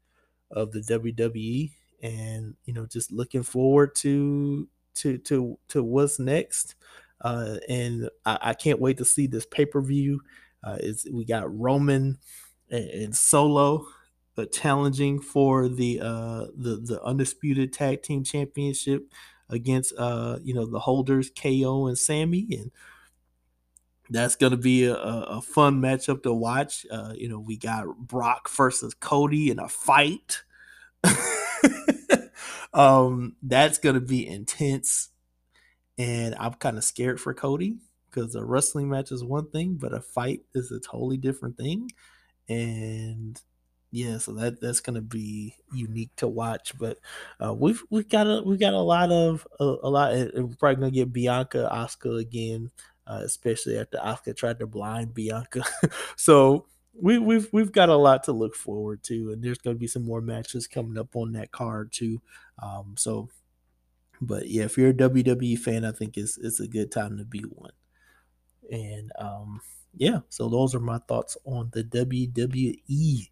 [0.57, 1.71] of the WWE,
[2.03, 6.75] and you know, just looking forward to to to to what's next.
[7.21, 10.21] Uh, and I, I can't wait to see this pay per view.
[10.65, 12.19] Uh, is we got Roman
[12.71, 13.87] and, and Solo
[14.37, 19.11] uh, challenging for the uh the the undisputed tag team championship
[19.49, 22.71] against uh you know the holders KO and Sami and
[24.11, 26.87] that's gonna be a, a fun matchup to watch.
[26.91, 30.43] Uh, you know, we got Brock versus Cody in a fight.
[32.75, 35.11] um, that's gonna be intense,
[35.99, 37.79] and I'm kind of scared for Cody
[38.11, 41.91] because a wrestling match is one thing, but a fight is a totally different thing.
[42.49, 43.41] And
[43.91, 46.79] yeah, so that that's gonna be unique to watch.
[46.79, 46.99] But
[47.45, 50.13] uh, we've we've got a we've got a lot of a, a lot.
[50.13, 52.71] We're probably gonna get Bianca Asuka again,
[53.07, 55.63] uh, especially after Asuka tried to blind Bianca.
[56.17, 56.67] so
[57.01, 59.87] we, we've we've got a lot to look forward to, and there's going to be
[59.87, 62.21] some more matches coming up on that card too.
[62.63, 63.29] Um, so,
[64.21, 67.25] but yeah, if you're a WWE fan, I think it's it's a good time to
[67.25, 67.73] be one.
[68.71, 69.61] And um,
[69.97, 73.29] yeah, so those are my thoughts on the WWE.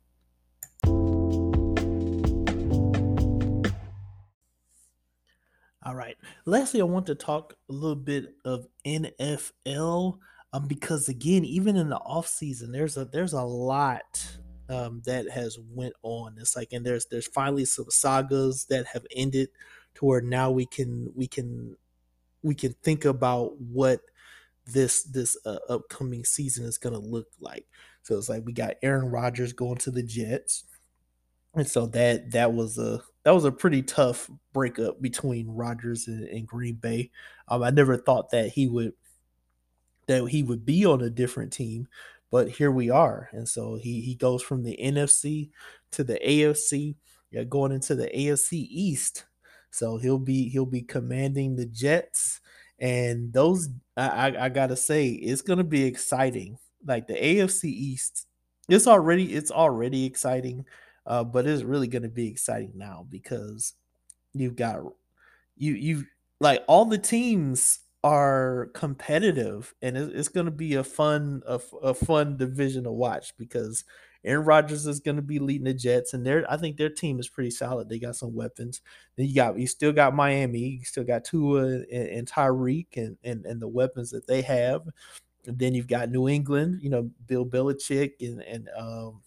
[5.86, 6.16] All right.
[6.46, 10.18] Lastly, I want to talk a little bit of NFL
[10.54, 14.24] um, because again, even in the off season, there's a there's a lot
[14.68, 16.36] um, that has went on.
[16.38, 19.48] It's like, and there's there's finally some sagas that have ended
[19.96, 21.76] to where now we can we can
[22.42, 24.00] we can think about what
[24.64, 27.66] this this uh, upcoming season is going to look like.
[28.02, 30.62] So it's like we got Aaron Rodgers going to the Jets,
[31.56, 36.28] and so that that was a that was a pretty tough breakup between Rodgers and,
[36.28, 37.10] and Green Bay.
[37.48, 38.92] Um, I never thought that he would
[40.06, 41.88] that he would be on a different team,
[42.30, 45.50] but here we are, and so he he goes from the NFC
[45.92, 46.96] to the AFC,
[47.30, 49.24] yeah, going into the AFC East.
[49.70, 52.40] So he'll be he'll be commanding the Jets
[52.78, 56.58] and those I, I, gotta say it's gonna be exciting.
[56.84, 58.26] Like the AFC East,
[58.68, 60.64] it's already it's already exciting,
[61.06, 63.74] uh, but it's really gonna be exciting now because
[64.32, 64.80] you've got
[65.56, 66.04] you you've
[66.40, 71.94] like all the teams are competitive and it's, going to be a fun a, a
[71.94, 73.82] fun division to watch because
[74.22, 77.18] Aaron Rodgers is going to be leading the Jets, and their I think their team
[77.18, 77.88] is pretty solid.
[77.88, 78.80] They got some weapons.
[79.16, 83.16] Then you got you still got Miami, you still got Tua and, and Tyreek, and,
[83.22, 84.82] and and the weapons that they have.
[85.46, 89.20] And then you've got New England, you know, Bill Belichick and and um,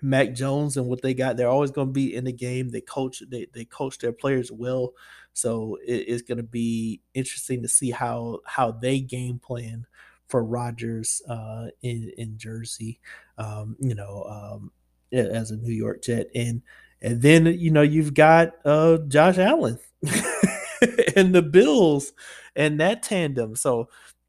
[0.00, 1.36] Mac Jones and what they got.
[1.36, 2.70] They're always going to be in the game.
[2.70, 4.92] They coach they they coach their players well.
[5.32, 9.86] So it, it's going to be interesting to see how how they game plan
[10.28, 13.00] for Rodgers uh, in in Jersey.
[13.38, 14.72] Um, you know, um,
[15.12, 16.62] as a New York Jet, and
[17.00, 19.78] and then you know you've got uh, Josh Allen
[21.16, 22.12] and the Bills
[22.56, 23.56] and that tandem.
[23.56, 23.88] So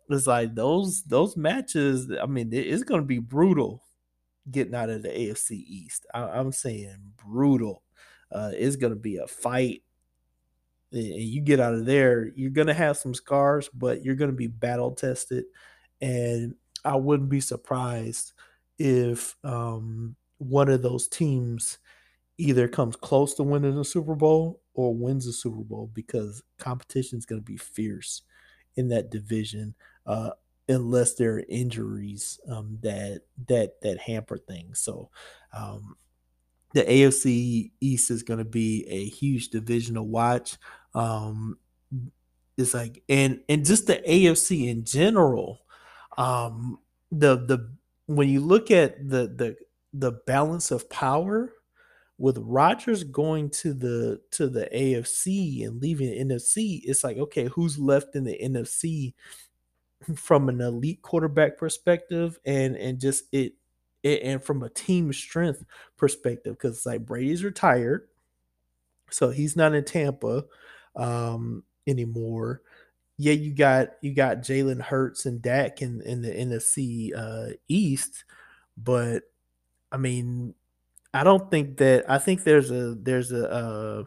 [0.09, 2.11] it's like those those matches.
[2.21, 3.83] I mean, it's going to be brutal
[4.51, 6.05] getting out of the AFC East.
[6.13, 7.83] I, am saying brutal.
[8.31, 9.82] Uh, it's going to be a fight.
[10.93, 14.31] And you get out of there, you're going to have some scars, but you're going
[14.31, 15.45] to be battle tested.
[16.01, 18.33] And I wouldn't be surprised
[18.77, 21.79] if um, one of those teams
[22.37, 27.17] either comes close to winning the Super Bowl or wins the Super Bowl because competition
[27.17, 28.21] is going to be fierce
[28.75, 29.75] in that division.
[30.05, 30.31] Uh,
[30.69, 34.79] unless there are injuries um, that that that hamper things.
[34.79, 35.09] So
[35.55, 35.95] um,
[36.73, 40.57] the AFC East is going to be a huge division to watch.
[40.95, 41.57] Um,
[42.57, 45.61] it's like and and just the AFC in general.
[46.17, 46.79] Um,
[47.11, 47.71] the the
[48.07, 49.55] when you look at the the
[49.93, 51.53] the balance of power
[52.17, 57.45] with Rodgers going to the to the AFC and leaving the NFC, it's like okay,
[57.45, 59.13] who's left in the NFC
[60.15, 63.53] from an elite quarterback perspective and and just it,
[64.03, 65.63] it and from a team strength
[65.97, 68.07] perspective because like Brady's retired,
[69.09, 70.45] so he's not in Tampa
[70.95, 72.61] um, anymore.
[73.17, 78.25] Yeah, you got you got Jalen Hurts and Dak in in the NFC uh, East,
[78.77, 79.23] but
[79.91, 80.55] I mean,
[81.13, 84.03] I don't think that I think there's a there's a uh,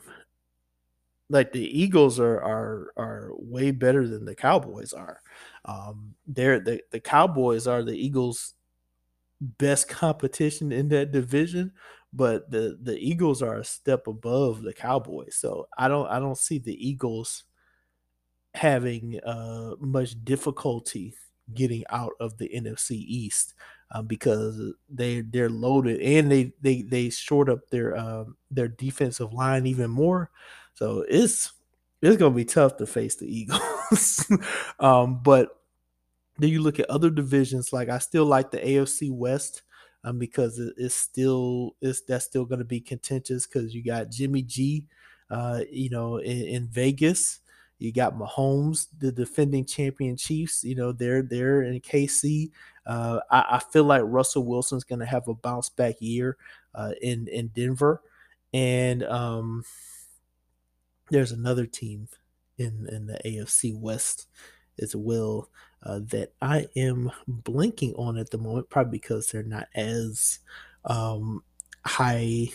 [1.31, 5.21] like the Eagles are are are way better than the Cowboys are.
[5.65, 8.55] Um, they're the the Cowboys are the Eagles'
[9.41, 11.73] best competition in that division,
[12.17, 15.37] but the the Eagles are a step above the Cowboys.
[15.37, 17.45] So I don't I don't see the Eagles
[18.55, 21.15] having uh, much difficulty
[21.55, 23.55] getting out of the NFC East
[23.93, 29.35] um, because they they're loaded and they they they short up their um, their defensive
[29.35, 30.31] line even more.
[30.75, 31.53] So it's
[32.01, 34.27] it's gonna be tough to face the Eagles.
[34.81, 35.51] um, but
[36.39, 39.63] then you look at other divisions, like I still like the AFC West
[40.07, 44.87] um, because it's still it's that's still gonna be contentious because you got Jimmy G,
[45.31, 47.41] uh, you know, in, in Vegas.
[47.79, 50.63] You got Mahomes, the defending champion Chiefs.
[50.63, 52.53] You know they're they're in KC.
[52.87, 56.37] Uh, I, I, feel like Russell Wilson's going to have a bounce back year
[56.75, 58.01] uh, in in Denver,
[58.55, 59.65] and um,
[61.11, 62.09] there's another team
[62.59, 64.29] in in the AFC West
[64.81, 65.51] as well
[65.83, 70.41] uh, that I am blinking on at the moment, probably because they're not as
[70.85, 71.43] um,
[71.85, 72.49] high.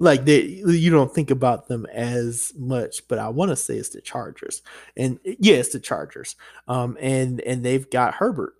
[0.00, 3.88] Like they, you don't think about them as much, but I want to say it's
[3.88, 4.62] the Chargers,
[4.96, 6.36] and yeah, the Chargers.
[6.68, 8.54] Um, and and they've got Herbert,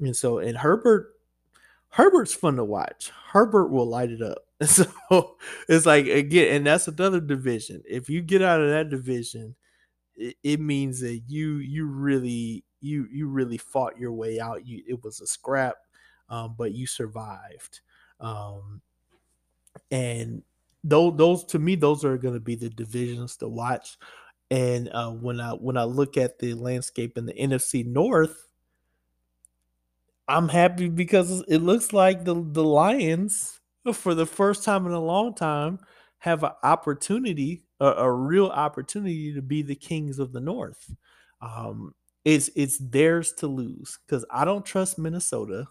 [0.00, 1.12] and so and Herbert
[1.90, 3.10] Herbert's fun to watch.
[3.32, 4.38] Herbert will light it up.
[4.66, 5.36] So
[5.68, 7.80] it's like again, and that's another division.
[7.88, 9.54] If you get out of that division,
[10.16, 14.66] it, it, means that you you really you you really fought your way out.
[14.66, 15.76] You it was a scrap,
[16.28, 17.80] um, but you survived.
[18.20, 18.80] Um,
[19.90, 20.42] and
[20.84, 23.98] those those to me those are going to be the divisions to watch.
[24.50, 28.48] And uh, when I when I look at the landscape in the NFC North,
[30.26, 33.60] I'm happy because it looks like the the Lions,
[33.92, 35.80] for the first time in a long time,
[36.18, 40.94] have an opportunity, a, a real opportunity to be the kings of the North.
[41.40, 45.66] Um, it's it's theirs to lose because I don't trust Minnesota.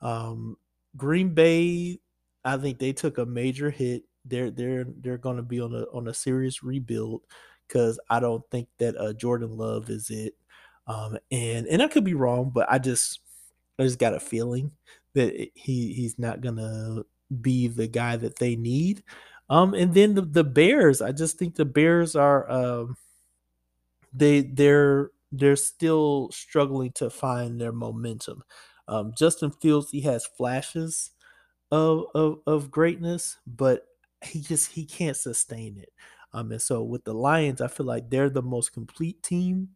[0.00, 0.56] Um,
[0.96, 1.98] Green Bay,
[2.44, 4.04] I think they took a major hit.
[4.24, 7.22] They're they're they're going to be on a on a serious rebuild
[7.68, 10.34] because I don't think that uh, Jordan Love is it.
[10.86, 13.20] Um, and and I could be wrong, but I just
[13.78, 14.70] I just got a feeling
[15.14, 17.02] that he he's not gonna
[17.40, 19.02] be the guy that they need.
[19.50, 22.96] Um, and then the, the Bears, I just think the Bears are um,
[24.12, 28.42] they they're they're still struggling to find their momentum.
[28.88, 31.10] Um, Justin Fields, he has flashes
[31.70, 33.86] of, of of greatness, but
[34.24, 35.92] he just he can't sustain it.
[36.32, 39.70] Um, and so with the Lions, I feel like they're the most complete team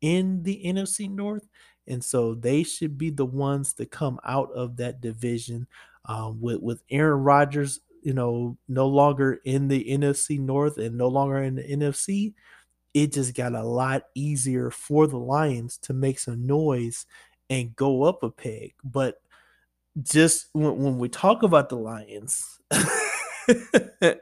[0.00, 1.48] in the NFC North,
[1.86, 5.66] and so they should be the ones to come out of that division
[6.06, 11.08] um, with with Aaron Rodgers, you know, no longer in the NFC North and no
[11.08, 12.34] longer in the NFC.
[12.94, 17.06] It just got a lot easier for the Lions to make some noise
[17.50, 18.74] and go up a peg.
[18.84, 19.20] But
[20.02, 22.60] just when, when we talk about the Lions,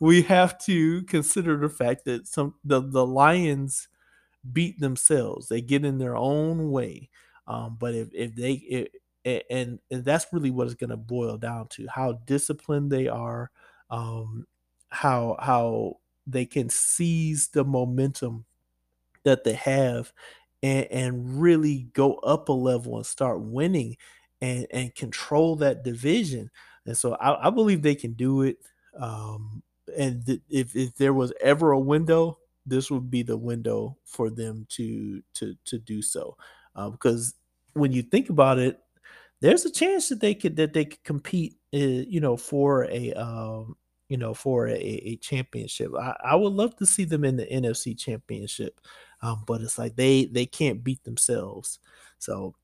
[0.00, 3.88] we have to consider the fact that some the, the Lions
[4.52, 5.48] beat themselves.
[5.48, 7.10] They get in their own way.
[7.46, 8.88] Um, but if if they
[9.24, 13.08] if, and and that's really what it's going to boil down to how disciplined they
[13.08, 13.50] are,
[13.90, 14.46] um,
[14.90, 18.44] how how they can seize the momentum
[19.24, 20.12] that they have
[20.62, 23.96] and, and really go up a level and start winning
[24.40, 26.50] and and control that division.
[26.86, 28.58] And so I, I believe they can do it.
[28.98, 29.62] Um,
[29.96, 34.30] and th- if if there was ever a window, this would be the window for
[34.30, 36.36] them to to to do so.
[36.76, 37.34] Uh, because
[37.74, 38.80] when you think about it,
[39.40, 43.12] there's a chance that they could that they could compete, uh, you know, for a
[43.14, 43.76] um,
[44.14, 45.90] you know, for a, a championship.
[46.00, 48.80] I, I would love to see them in the NFC championship,
[49.22, 51.80] um, but it's like they they can't beat themselves.
[52.20, 52.54] So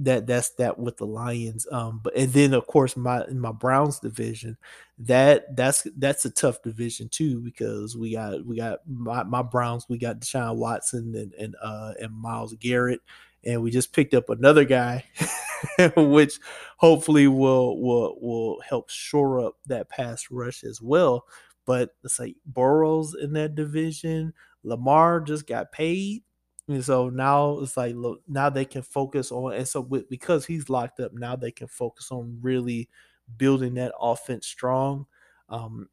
[0.00, 1.66] that that's that with the Lions.
[1.72, 4.58] Um, but and then of course my my Browns division,
[4.98, 9.86] that that's that's a tough division too because we got we got my, my Browns,
[9.88, 13.00] we got Deshaun Watson and and uh and Myles Garrett,
[13.44, 15.04] and we just picked up another guy,
[15.96, 16.38] which
[16.78, 21.26] hopefully will will will help shore up that pass rush as well.
[21.66, 24.34] But it's like Burrows in that division.
[24.62, 26.22] Lamar just got paid
[26.68, 30.46] and so now it's like look, now they can focus on and so with, because
[30.46, 32.88] he's locked up, now they can focus on really
[33.36, 35.06] building that offense strong.
[35.48, 35.88] Um,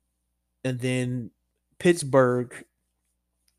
[0.64, 1.32] and then
[1.80, 2.54] Pittsburgh,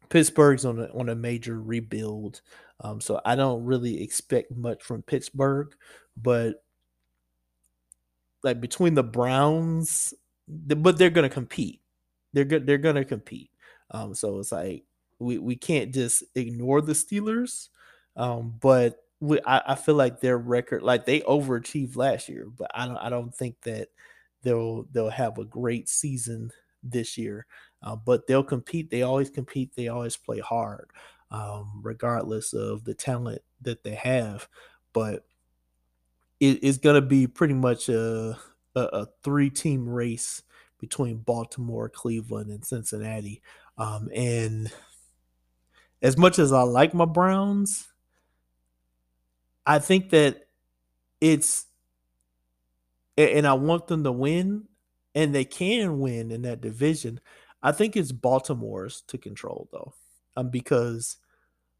[0.08, 2.40] Pittsburgh's on a on a major rebuild.
[2.82, 5.74] Um, so I don't really expect much from Pittsburgh,
[6.16, 6.62] but
[8.42, 10.12] like between the Browns,
[10.48, 11.80] but they're gonna compete.
[12.32, 12.66] They're good.
[12.66, 13.50] They're gonna compete.
[13.92, 14.84] Um, so it's like
[15.18, 17.68] we we can't just ignore the Steelers.
[18.16, 22.70] Um, but we, I, I feel like their record, like they overachieved last year, but
[22.74, 23.88] I don't I don't think that
[24.42, 26.50] they'll they'll have a great season
[26.82, 27.46] this year.
[27.82, 28.90] Uh, but they'll compete.
[28.90, 29.74] They always compete.
[29.74, 30.90] They always play hard,
[31.32, 34.48] um, regardless of the talent that they have.
[34.92, 35.24] But
[36.38, 38.38] it, it's going to be pretty much a,
[38.76, 40.42] a, a three team race
[40.78, 43.42] between Baltimore, Cleveland, and Cincinnati.
[43.78, 44.70] Um, and
[46.02, 47.88] as much as I like my Browns,
[49.64, 50.48] I think that
[51.20, 51.66] it's
[53.16, 54.64] and I want them to win,
[55.14, 57.20] and they can win in that division.
[57.62, 59.94] I think it's Baltimore's to control though,
[60.36, 61.18] um, because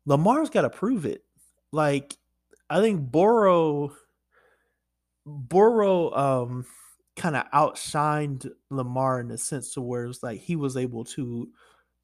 [0.07, 1.25] Lamar's got to prove it.
[1.73, 2.17] Like
[2.69, 3.95] I think Burrow,
[5.27, 6.67] Burrow, um,
[7.17, 11.49] kind of outshined Lamar in the sense to where it's like he was able to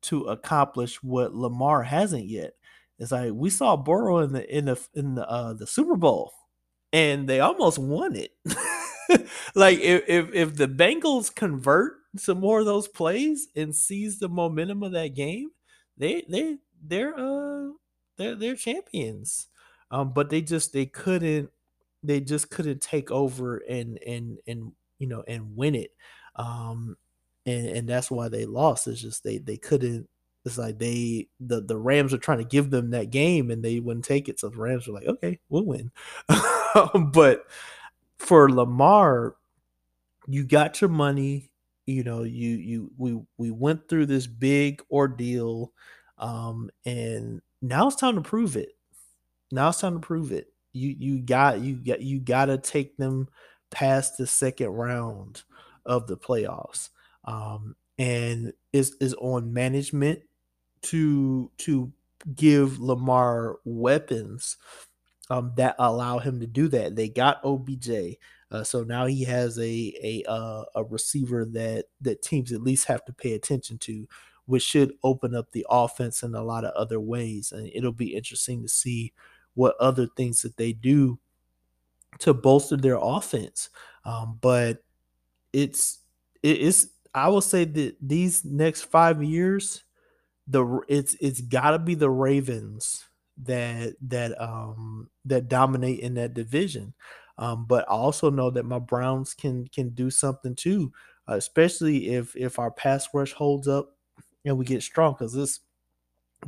[0.01, 2.53] to accomplish what Lamar hasn't yet.
[2.99, 6.32] It's like we saw Burrow in the in the in the uh, the Super Bowl,
[6.92, 8.32] and they almost won it.
[9.55, 14.28] like if, if if the Bengals convert some more of those plays and seize the
[14.28, 15.51] momentum of that game,
[15.96, 17.68] they they they're uh
[18.19, 19.49] they're they're champions.
[19.91, 21.51] Um, but they just they couldn't
[22.03, 25.93] they just couldn't take over and and and you know and win it.
[26.37, 26.97] Um,
[27.47, 28.87] and and that's why they lost.
[28.87, 30.09] It's just they they couldn't.
[30.45, 33.81] It's like they the the Rams were trying to give them that game and they
[33.81, 34.39] wouldn't take it.
[34.41, 35.91] So the Rams were like, okay, we'll win.
[37.12, 37.45] but
[38.19, 39.37] for Lamar,
[40.27, 41.51] you got your money.
[41.87, 45.73] You know, you you we we went through this big ordeal,
[46.19, 48.70] um, and now it's time to prove it.
[49.50, 50.52] Now it's time to prove it.
[50.72, 53.28] You you got you got you got to take them
[53.70, 55.42] past the second round
[55.86, 56.90] of the playoffs
[57.24, 60.20] um, and is is on management
[60.82, 61.92] to to
[62.34, 64.56] give Lamar weapons
[65.30, 66.96] um, that allow him to do that.
[66.96, 68.16] They got OBJ,
[68.50, 72.86] uh, so now he has a a uh, a receiver that that teams at least
[72.86, 74.09] have to pay attention to,
[74.49, 77.53] which should open up the offense in a lot of other ways.
[77.53, 79.12] And it'll be interesting to see
[79.53, 81.18] what other things that they do
[82.20, 83.68] to bolster their offense.
[84.07, 84.82] Um, but
[85.53, 85.99] it's
[86.42, 89.84] it is I will say that these next five years,
[90.46, 93.05] the it's it's got to be the Ravens
[93.42, 96.94] that that um that dominate in that division.
[97.36, 100.90] Um, but I also know that my Browns can can do something too,
[101.26, 103.97] especially if if our pass rush holds up
[104.49, 105.12] and we get strong.
[105.12, 105.61] Because this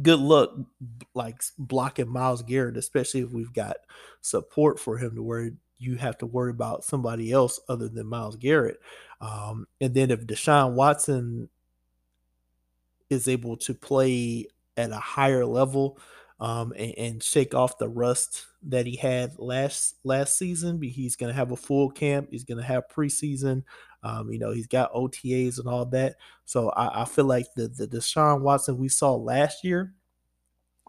[0.03, 0.51] good luck
[1.15, 3.77] like blocking Myles Garrett, especially if we've got
[4.21, 8.37] support for him to where you have to worry about somebody else other than Myles
[8.37, 8.81] Garrett.
[9.21, 11.49] Um, and then if Deshaun Watson
[13.09, 14.47] is able to play
[14.77, 15.99] at a higher level,
[16.41, 20.81] um, and, and, shake off the rust that he had last last season.
[20.81, 22.29] He's going to have a full camp.
[22.31, 23.63] He's going to have preseason.
[24.03, 26.17] Um, you know, he's got OTAs and all that.
[26.45, 29.95] So I, I feel like the the Deshaun Watson we saw last year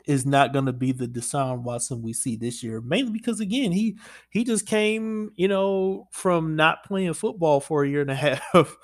[0.06, 2.82] is not going to be the Deshaun Watson we see this year.
[2.82, 3.98] Mainly because again, he
[4.32, 8.16] he just came, you know, from not playing football for a year and a
[8.54, 8.78] half,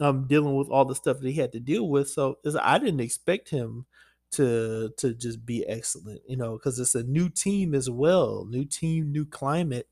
[0.00, 2.08] um, dealing with all the stuff that he had to deal with.
[2.08, 3.86] So I didn't expect him
[4.32, 8.64] to to just be excellent, you know, because it's a new team as well, new
[8.64, 9.88] team, new climate,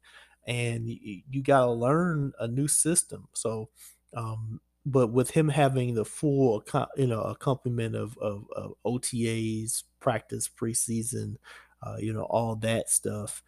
[0.49, 3.29] and you, you got to learn a new system.
[3.35, 3.69] So
[4.17, 6.65] um, but with him having the full
[6.97, 11.37] you know accompaniment of, of, of OTAs, practice, preseason,
[11.83, 13.43] uh, you know all that stuff,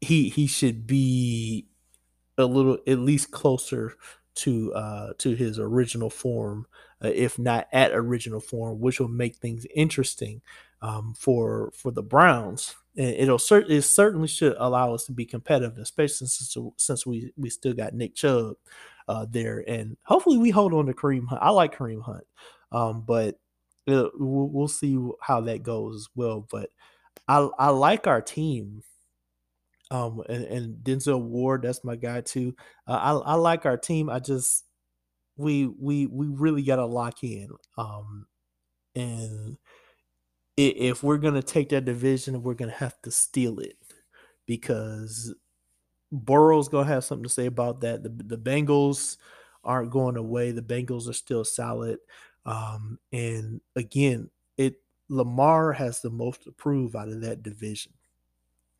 [0.00, 1.66] he he should be
[2.36, 3.94] a little at least closer
[4.36, 6.66] to uh, to his original form,
[7.04, 10.42] uh, if not at original form, which will make things interesting
[10.82, 12.74] um, for for the Browns.
[12.98, 17.48] It'll certainly it certainly should allow us to be competitive, especially since since we we
[17.48, 18.56] still got Nick Chubb
[19.06, 21.40] uh, there, and hopefully we hold on to Kareem Hunt.
[21.40, 22.24] I like Kareem Hunt,
[22.72, 23.38] um, but
[23.86, 26.44] we'll, we'll see how that goes as well.
[26.50, 26.70] But
[27.28, 28.82] I I like our team.
[29.90, 32.54] Um, and, and Denzel Ward, that's my guy too.
[32.86, 34.10] Uh, I I like our team.
[34.10, 34.64] I just
[35.36, 37.48] we we we really got to lock in.
[37.78, 38.26] Um,
[38.96, 39.56] and
[40.58, 43.76] if we're gonna take that division, we're gonna have to steal it
[44.46, 45.32] because
[46.10, 48.02] Burrow's gonna have something to say about that.
[48.02, 49.18] The the Bengals
[49.62, 50.50] aren't going away.
[50.50, 51.98] The Bengals are still solid.
[52.44, 57.92] Um, and again, it Lamar has the most to prove out of that division.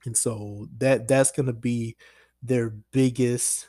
[0.04, 1.96] And so that that's gonna be
[2.42, 3.68] their biggest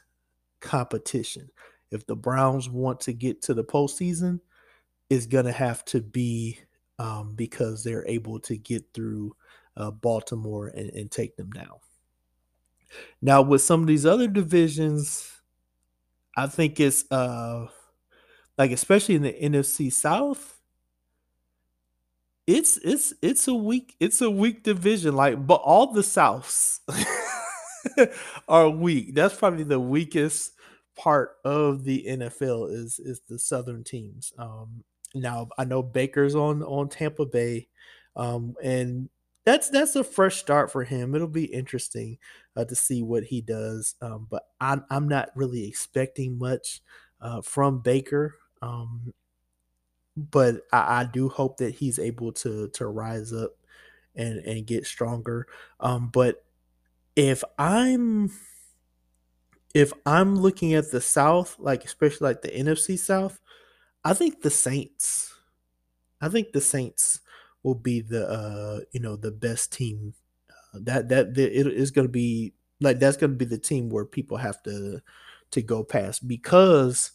[0.61, 1.51] competition.
[1.91, 4.39] If the Browns want to get to the postseason,
[5.11, 6.59] it's gonna have to be
[6.99, 9.35] um, because they're able to get through
[9.77, 11.79] uh, Baltimore and, and take them down.
[13.21, 15.31] Now with some of these other divisions,
[16.35, 17.67] I think it's uh
[18.57, 20.59] like especially in the NFC South,
[22.45, 25.15] it's it's it's a weak it's a weak division.
[25.15, 26.79] Like, but all the Souths
[28.47, 29.15] are weak.
[29.15, 30.53] That's probably the weakest
[30.97, 34.33] part of the NFL is is the Southern teams.
[34.37, 34.83] Um,
[35.15, 37.67] now I know Baker's on on Tampa Bay,
[38.15, 39.09] um, and
[39.45, 41.15] that's that's a fresh start for him.
[41.15, 42.17] It'll be interesting
[42.55, 43.95] uh, to see what he does.
[44.01, 46.81] Um, but I'm I'm not really expecting much
[47.21, 48.35] uh, from Baker.
[48.61, 49.13] Um,
[50.17, 53.51] but I, I, do hope that he's able to to rise up
[54.15, 55.47] and and get stronger.
[55.79, 56.43] Um, but
[57.15, 58.31] if I'm
[59.73, 63.39] if I'm looking at the South, like especially like the NFC South,
[64.03, 65.33] I think the Saints.
[66.21, 67.19] I think the Saints
[67.63, 70.13] will be the uh you know the best team
[70.49, 73.57] uh, that that the, it is going to be like that's going to be the
[73.57, 75.01] team where people have to
[75.51, 77.11] to go past because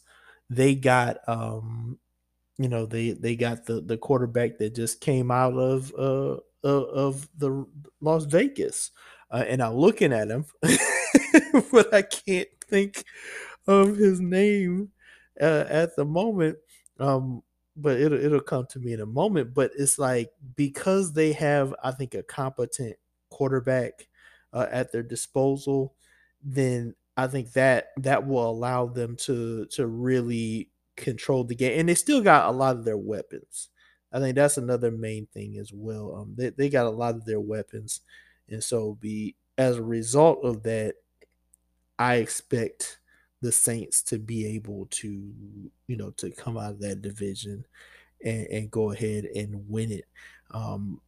[0.49, 1.99] they got um
[2.57, 7.29] you know they they got the the quarterback that just came out of uh of
[7.37, 7.65] the
[8.01, 8.91] Las Vegas
[9.31, 10.45] uh, and I'm looking at him
[11.71, 13.03] but I can't think
[13.67, 14.89] of his name
[15.41, 16.57] uh, at the moment
[16.99, 17.43] um
[17.75, 19.53] but it'll it'll come to me in a moment.
[19.53, 22.95] But it's like because they have, I think, a competent
[23.29, 24.07] quarterback
[24.53, 25.93] uh, at their disposal,
[26.41, 31.79] then I think that that will allow them to to really control the game.
[31.79, 33.69] And they still got a lot of their weapons.
[34.11, 36.15] I think that's another main thing as well.
[36.15, 38.01] Um, they they got a lot of their weapons,
[38.47, 40.95] and so be as a result of that,
[41.99, 42.99] I expect
[43.41, 45.07] the Saints to be able to,
[45.87, 47.65] you know, to come out of that division
[48.23, 50.05] and, and go ahead and win it.
[50.51, 51.01] Um,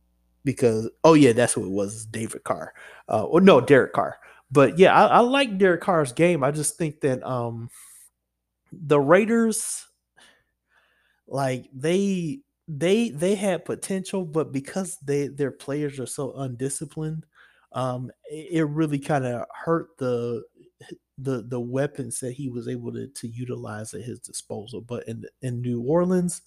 [0.44, 2.74] because oh yeah, that's what it was, David Carr.
[3.10, 4.18] Uh, or no, Derek Carr.
[4.50, 6.44] But yeah, I, I like Derek Carr's game.
[6.44, 7.70] I just think that um,
[8.72, 9.86] the Raiders,
[11.28, 17.26] like they they they had potential, but because they their players are so undisciplined,
[17.74, 20.44] um, it, it really kind of hurt the
[21.18, 24.82] the the weapons that he was able to to utilize at his disposal.
[24.82, 26.42] But in in New Orleans,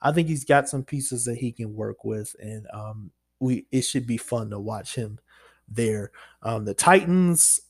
[0.00, 3.10] I think he's got some pieces that he can work with, and um,
[3.40, 5.18] we it should be fun to watch him
[5.68, 6.10] there.
[6.42, 7.60] Um, the Titans,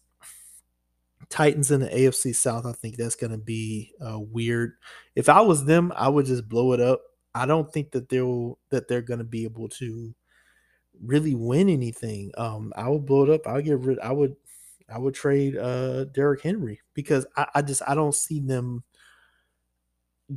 [1.29, 4.75] Titans in the AFC South, I think that's going to be uh, weird.
[5.15, 7.03] If I was them, I would just blow it up.
[7.35, 10.15] I don't think that they'll that they're going to be able to
[11.03, 12.31] really win anything.
[12.39, 13.47] Um, I would blow it up.
[13.47, 13.99] I'll get rid.
[13.99, 14.37] I would
[14.89, 18.85] I would trade uh Derrick Henry because I, I just I don't see them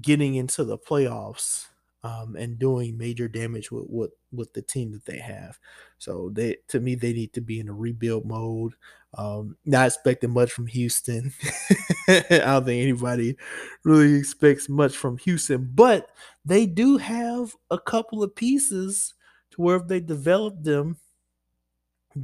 [0.02, 1.68] getting into the playoffs
[2.04, 5.60] um, and doing major damage with, with with the team that they have.
[5.98, 8.74] So they to me they need to be in a rebuild mode.
[9.18, 11.34] Um, not expecting much from Houston.
[12.08, 13.36] I don't think anybody
[13.84, 16.10] really expects much from Houston, but
[16.46, 19.14] they do have a couple of pieces
[19.52, 20.98] to where if they develop them,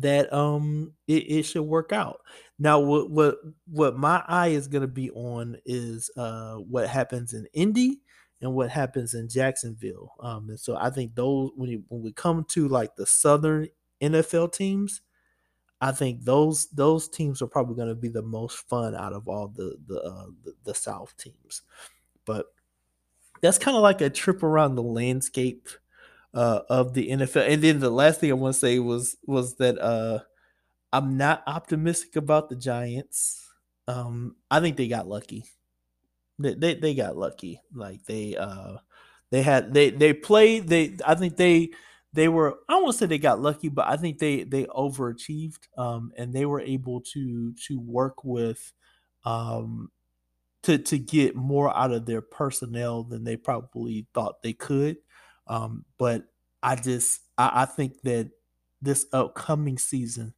[0.02, 2.22] that um it, it should work out.
[2.60, 3.36] Now what what
[3.68, 8.02] what my eye is gonna be on is uh what happens in Indy
[8.41, 10.14] and what happens in Jacksonville.
[10.20, 13.68] Um and so I think those when you when we come to like the southern
[14.02, 15.02] NFL teams,
[15.82, 19.50] I think those those teams are probably to be the most fun out of all
[19.50, 21.62] the the uh, the, the South teams.
[22.26, 22.46] But
[23.41, 25.68] that's kind of like a trip around the landscape
[26.34, 27.47] uh, of the NFL.
[27.47, 30.19] And then the last thing I want to say was was that uh,
[30.91, 33.41] I'm not optimistic about the Giants.
[33.88, 35.45] Um, I think they got lucky.
[36.39, 37.61] They, they they got lucky.
[37.73, 38.77] Like they uh
[39.31, 41.71] they had they they played they I think they
[42.13, 46.11] they were I won't say they got lucky, but I think they they overachieved um
[46.17, 48.73] and they were able to to work with
[49.25, 49.91] um
[50.63, 54.97] to to get more out of their personnel than they probably thought they could.
[55.48, 56.24] Um, but
[56.62, 58.32] I just I, I think that
[58.82, 60.34] this upcoming season,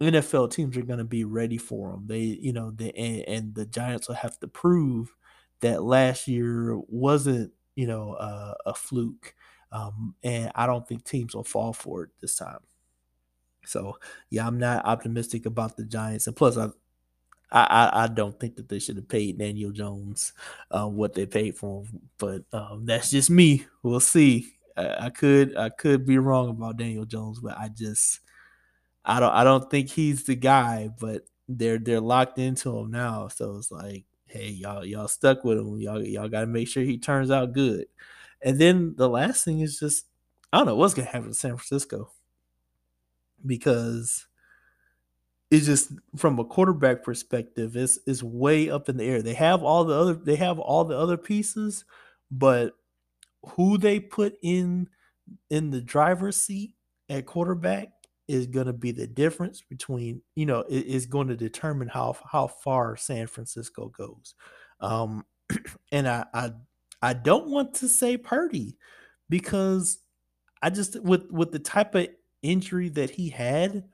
[0.00, 2.04] NFL teams are going to be ready for them.
[2.06, 5.14] They, you know, the and, and, the Giants will have to prove
[5.60, 9.34] that last year wasn't, you know, uh, a fluke.
[9.72, 12.60] Um, and I don't think teams will fall for it this time.
[13.64, 13.98] So
[14.30, 16.26] yeah, I'm not optimistic about the Giants.
[16.26, 16.68] And plus, I
[17.52, 20.32] I, I, don't think that they should have paid Daniel Jones
[20.70, 23.66] uh, what they paid for him, but um, that's just me.
[23.82, 24.54] We'll see.
[24.76, 28.20] I, I, could I could be wrong about Daniel Jones, but I just
[29.04, 30.90] I don't I don't think he's the guy.
[31.00, 35.58] But they're they're locked into him now, so it's like, hey, y'all y'all stuck with
[35.58, 35.78] him.
[35.80, 37.86] Y'all y'all got to make sure he turns out good.
[38.42, 40.06] And then the last thing is just
[40.52, 42.12] I don't know what's gonna happen in San Francisco
[43.44, 44.26] because
[45.50, 49.20] it's just from a quarterback perspective, it's it's way up in the air.
[49.20, 51.84] They have all the other they have all the other pieces,
[52.30, 52.74] but
[53.56, 54.88] who they put in
[55.48, 56.74] in the driver's seat
[57.08, 57.88] at quarterback
[58.28, 62.16] is going to be the difference between you know it is going to determine how
[62.30, 64.34] how far San Francisco goes.
[64.80, 65.24] Um,
[65.92, 66.52] and I, I
[67.02, 68.76] I don't want to say Purdy
[69.28, 69.98] because
[70.62, 72.06] I just with with the type of
[72.42, 73.84] injury that he had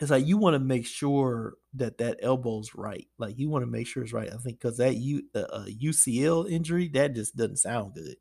[0.00, 3.06] it's like you want to make sure that that elbow's right.
[3.18, 4.32] Like you want to make sure it's right.
[4.32, 8.16] I think because that U uh, uh, UCL injury that just doesn't sound good.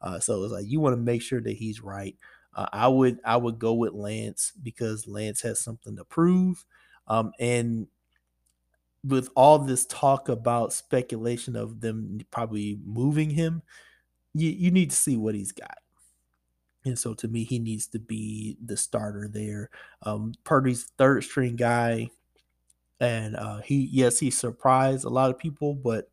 [0.00, 2.16] Uh, so it's like you want to make sure that he's right.
[2.54, 6.64] Uh, I would I would go with Lance because Lance has something to prove.
[7.08, 7.88] Um, and
[9.02, 13.62] with all this talk about speculation of them probably moving him,
[14.34, 15.78] you, you need to see what he's got.
[16.84, 19.70] And so to me, he needs to be the starter there.
[20.02, 22.10] Um, Purdy's third string guy.
[23.00, 26.10] And uh, he, yes, he surprised a lot of people, but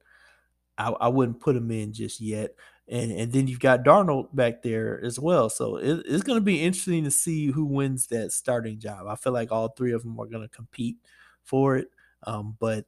[0.78, 2.56] I, I wouldn't put him in just yet.
[2.88, 5.50] And and then you've got Darnold back there as well.
[5.50, 9.08] So it, it's going to be interesting to see who wins that starting job.
[9.08, 10.98] I feel like all three of them are going to compete
[11.44, 11.90] for it.
[12.24, 12.86] Um, but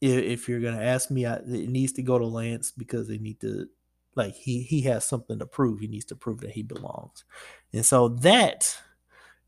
[0.00, 3.08] if, if you're going to ask me, I, it needs to go to Lance because
[3.08, 3.68] they need to
[4.16, 5.80] like he he has something to prove.
[5.80, 7.24] He needs to prove that he belongs.
[7.72, 8.76] And so that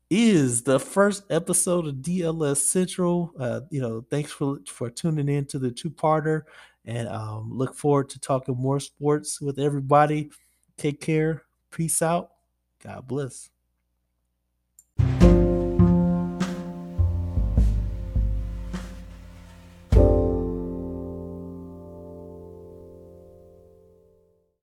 [0.09, 3.33] is the first episode of DLS Central.
[3.39, 6.43] Uh, you know, thanks for for tuning in to the two-parter
[6.85, 10.31] and um, look forward to talking more sports with everybody.
[10.77, 11.43] Take care.
[11.71, 12.31] Peace out.
[12.81, 13.49] God bless.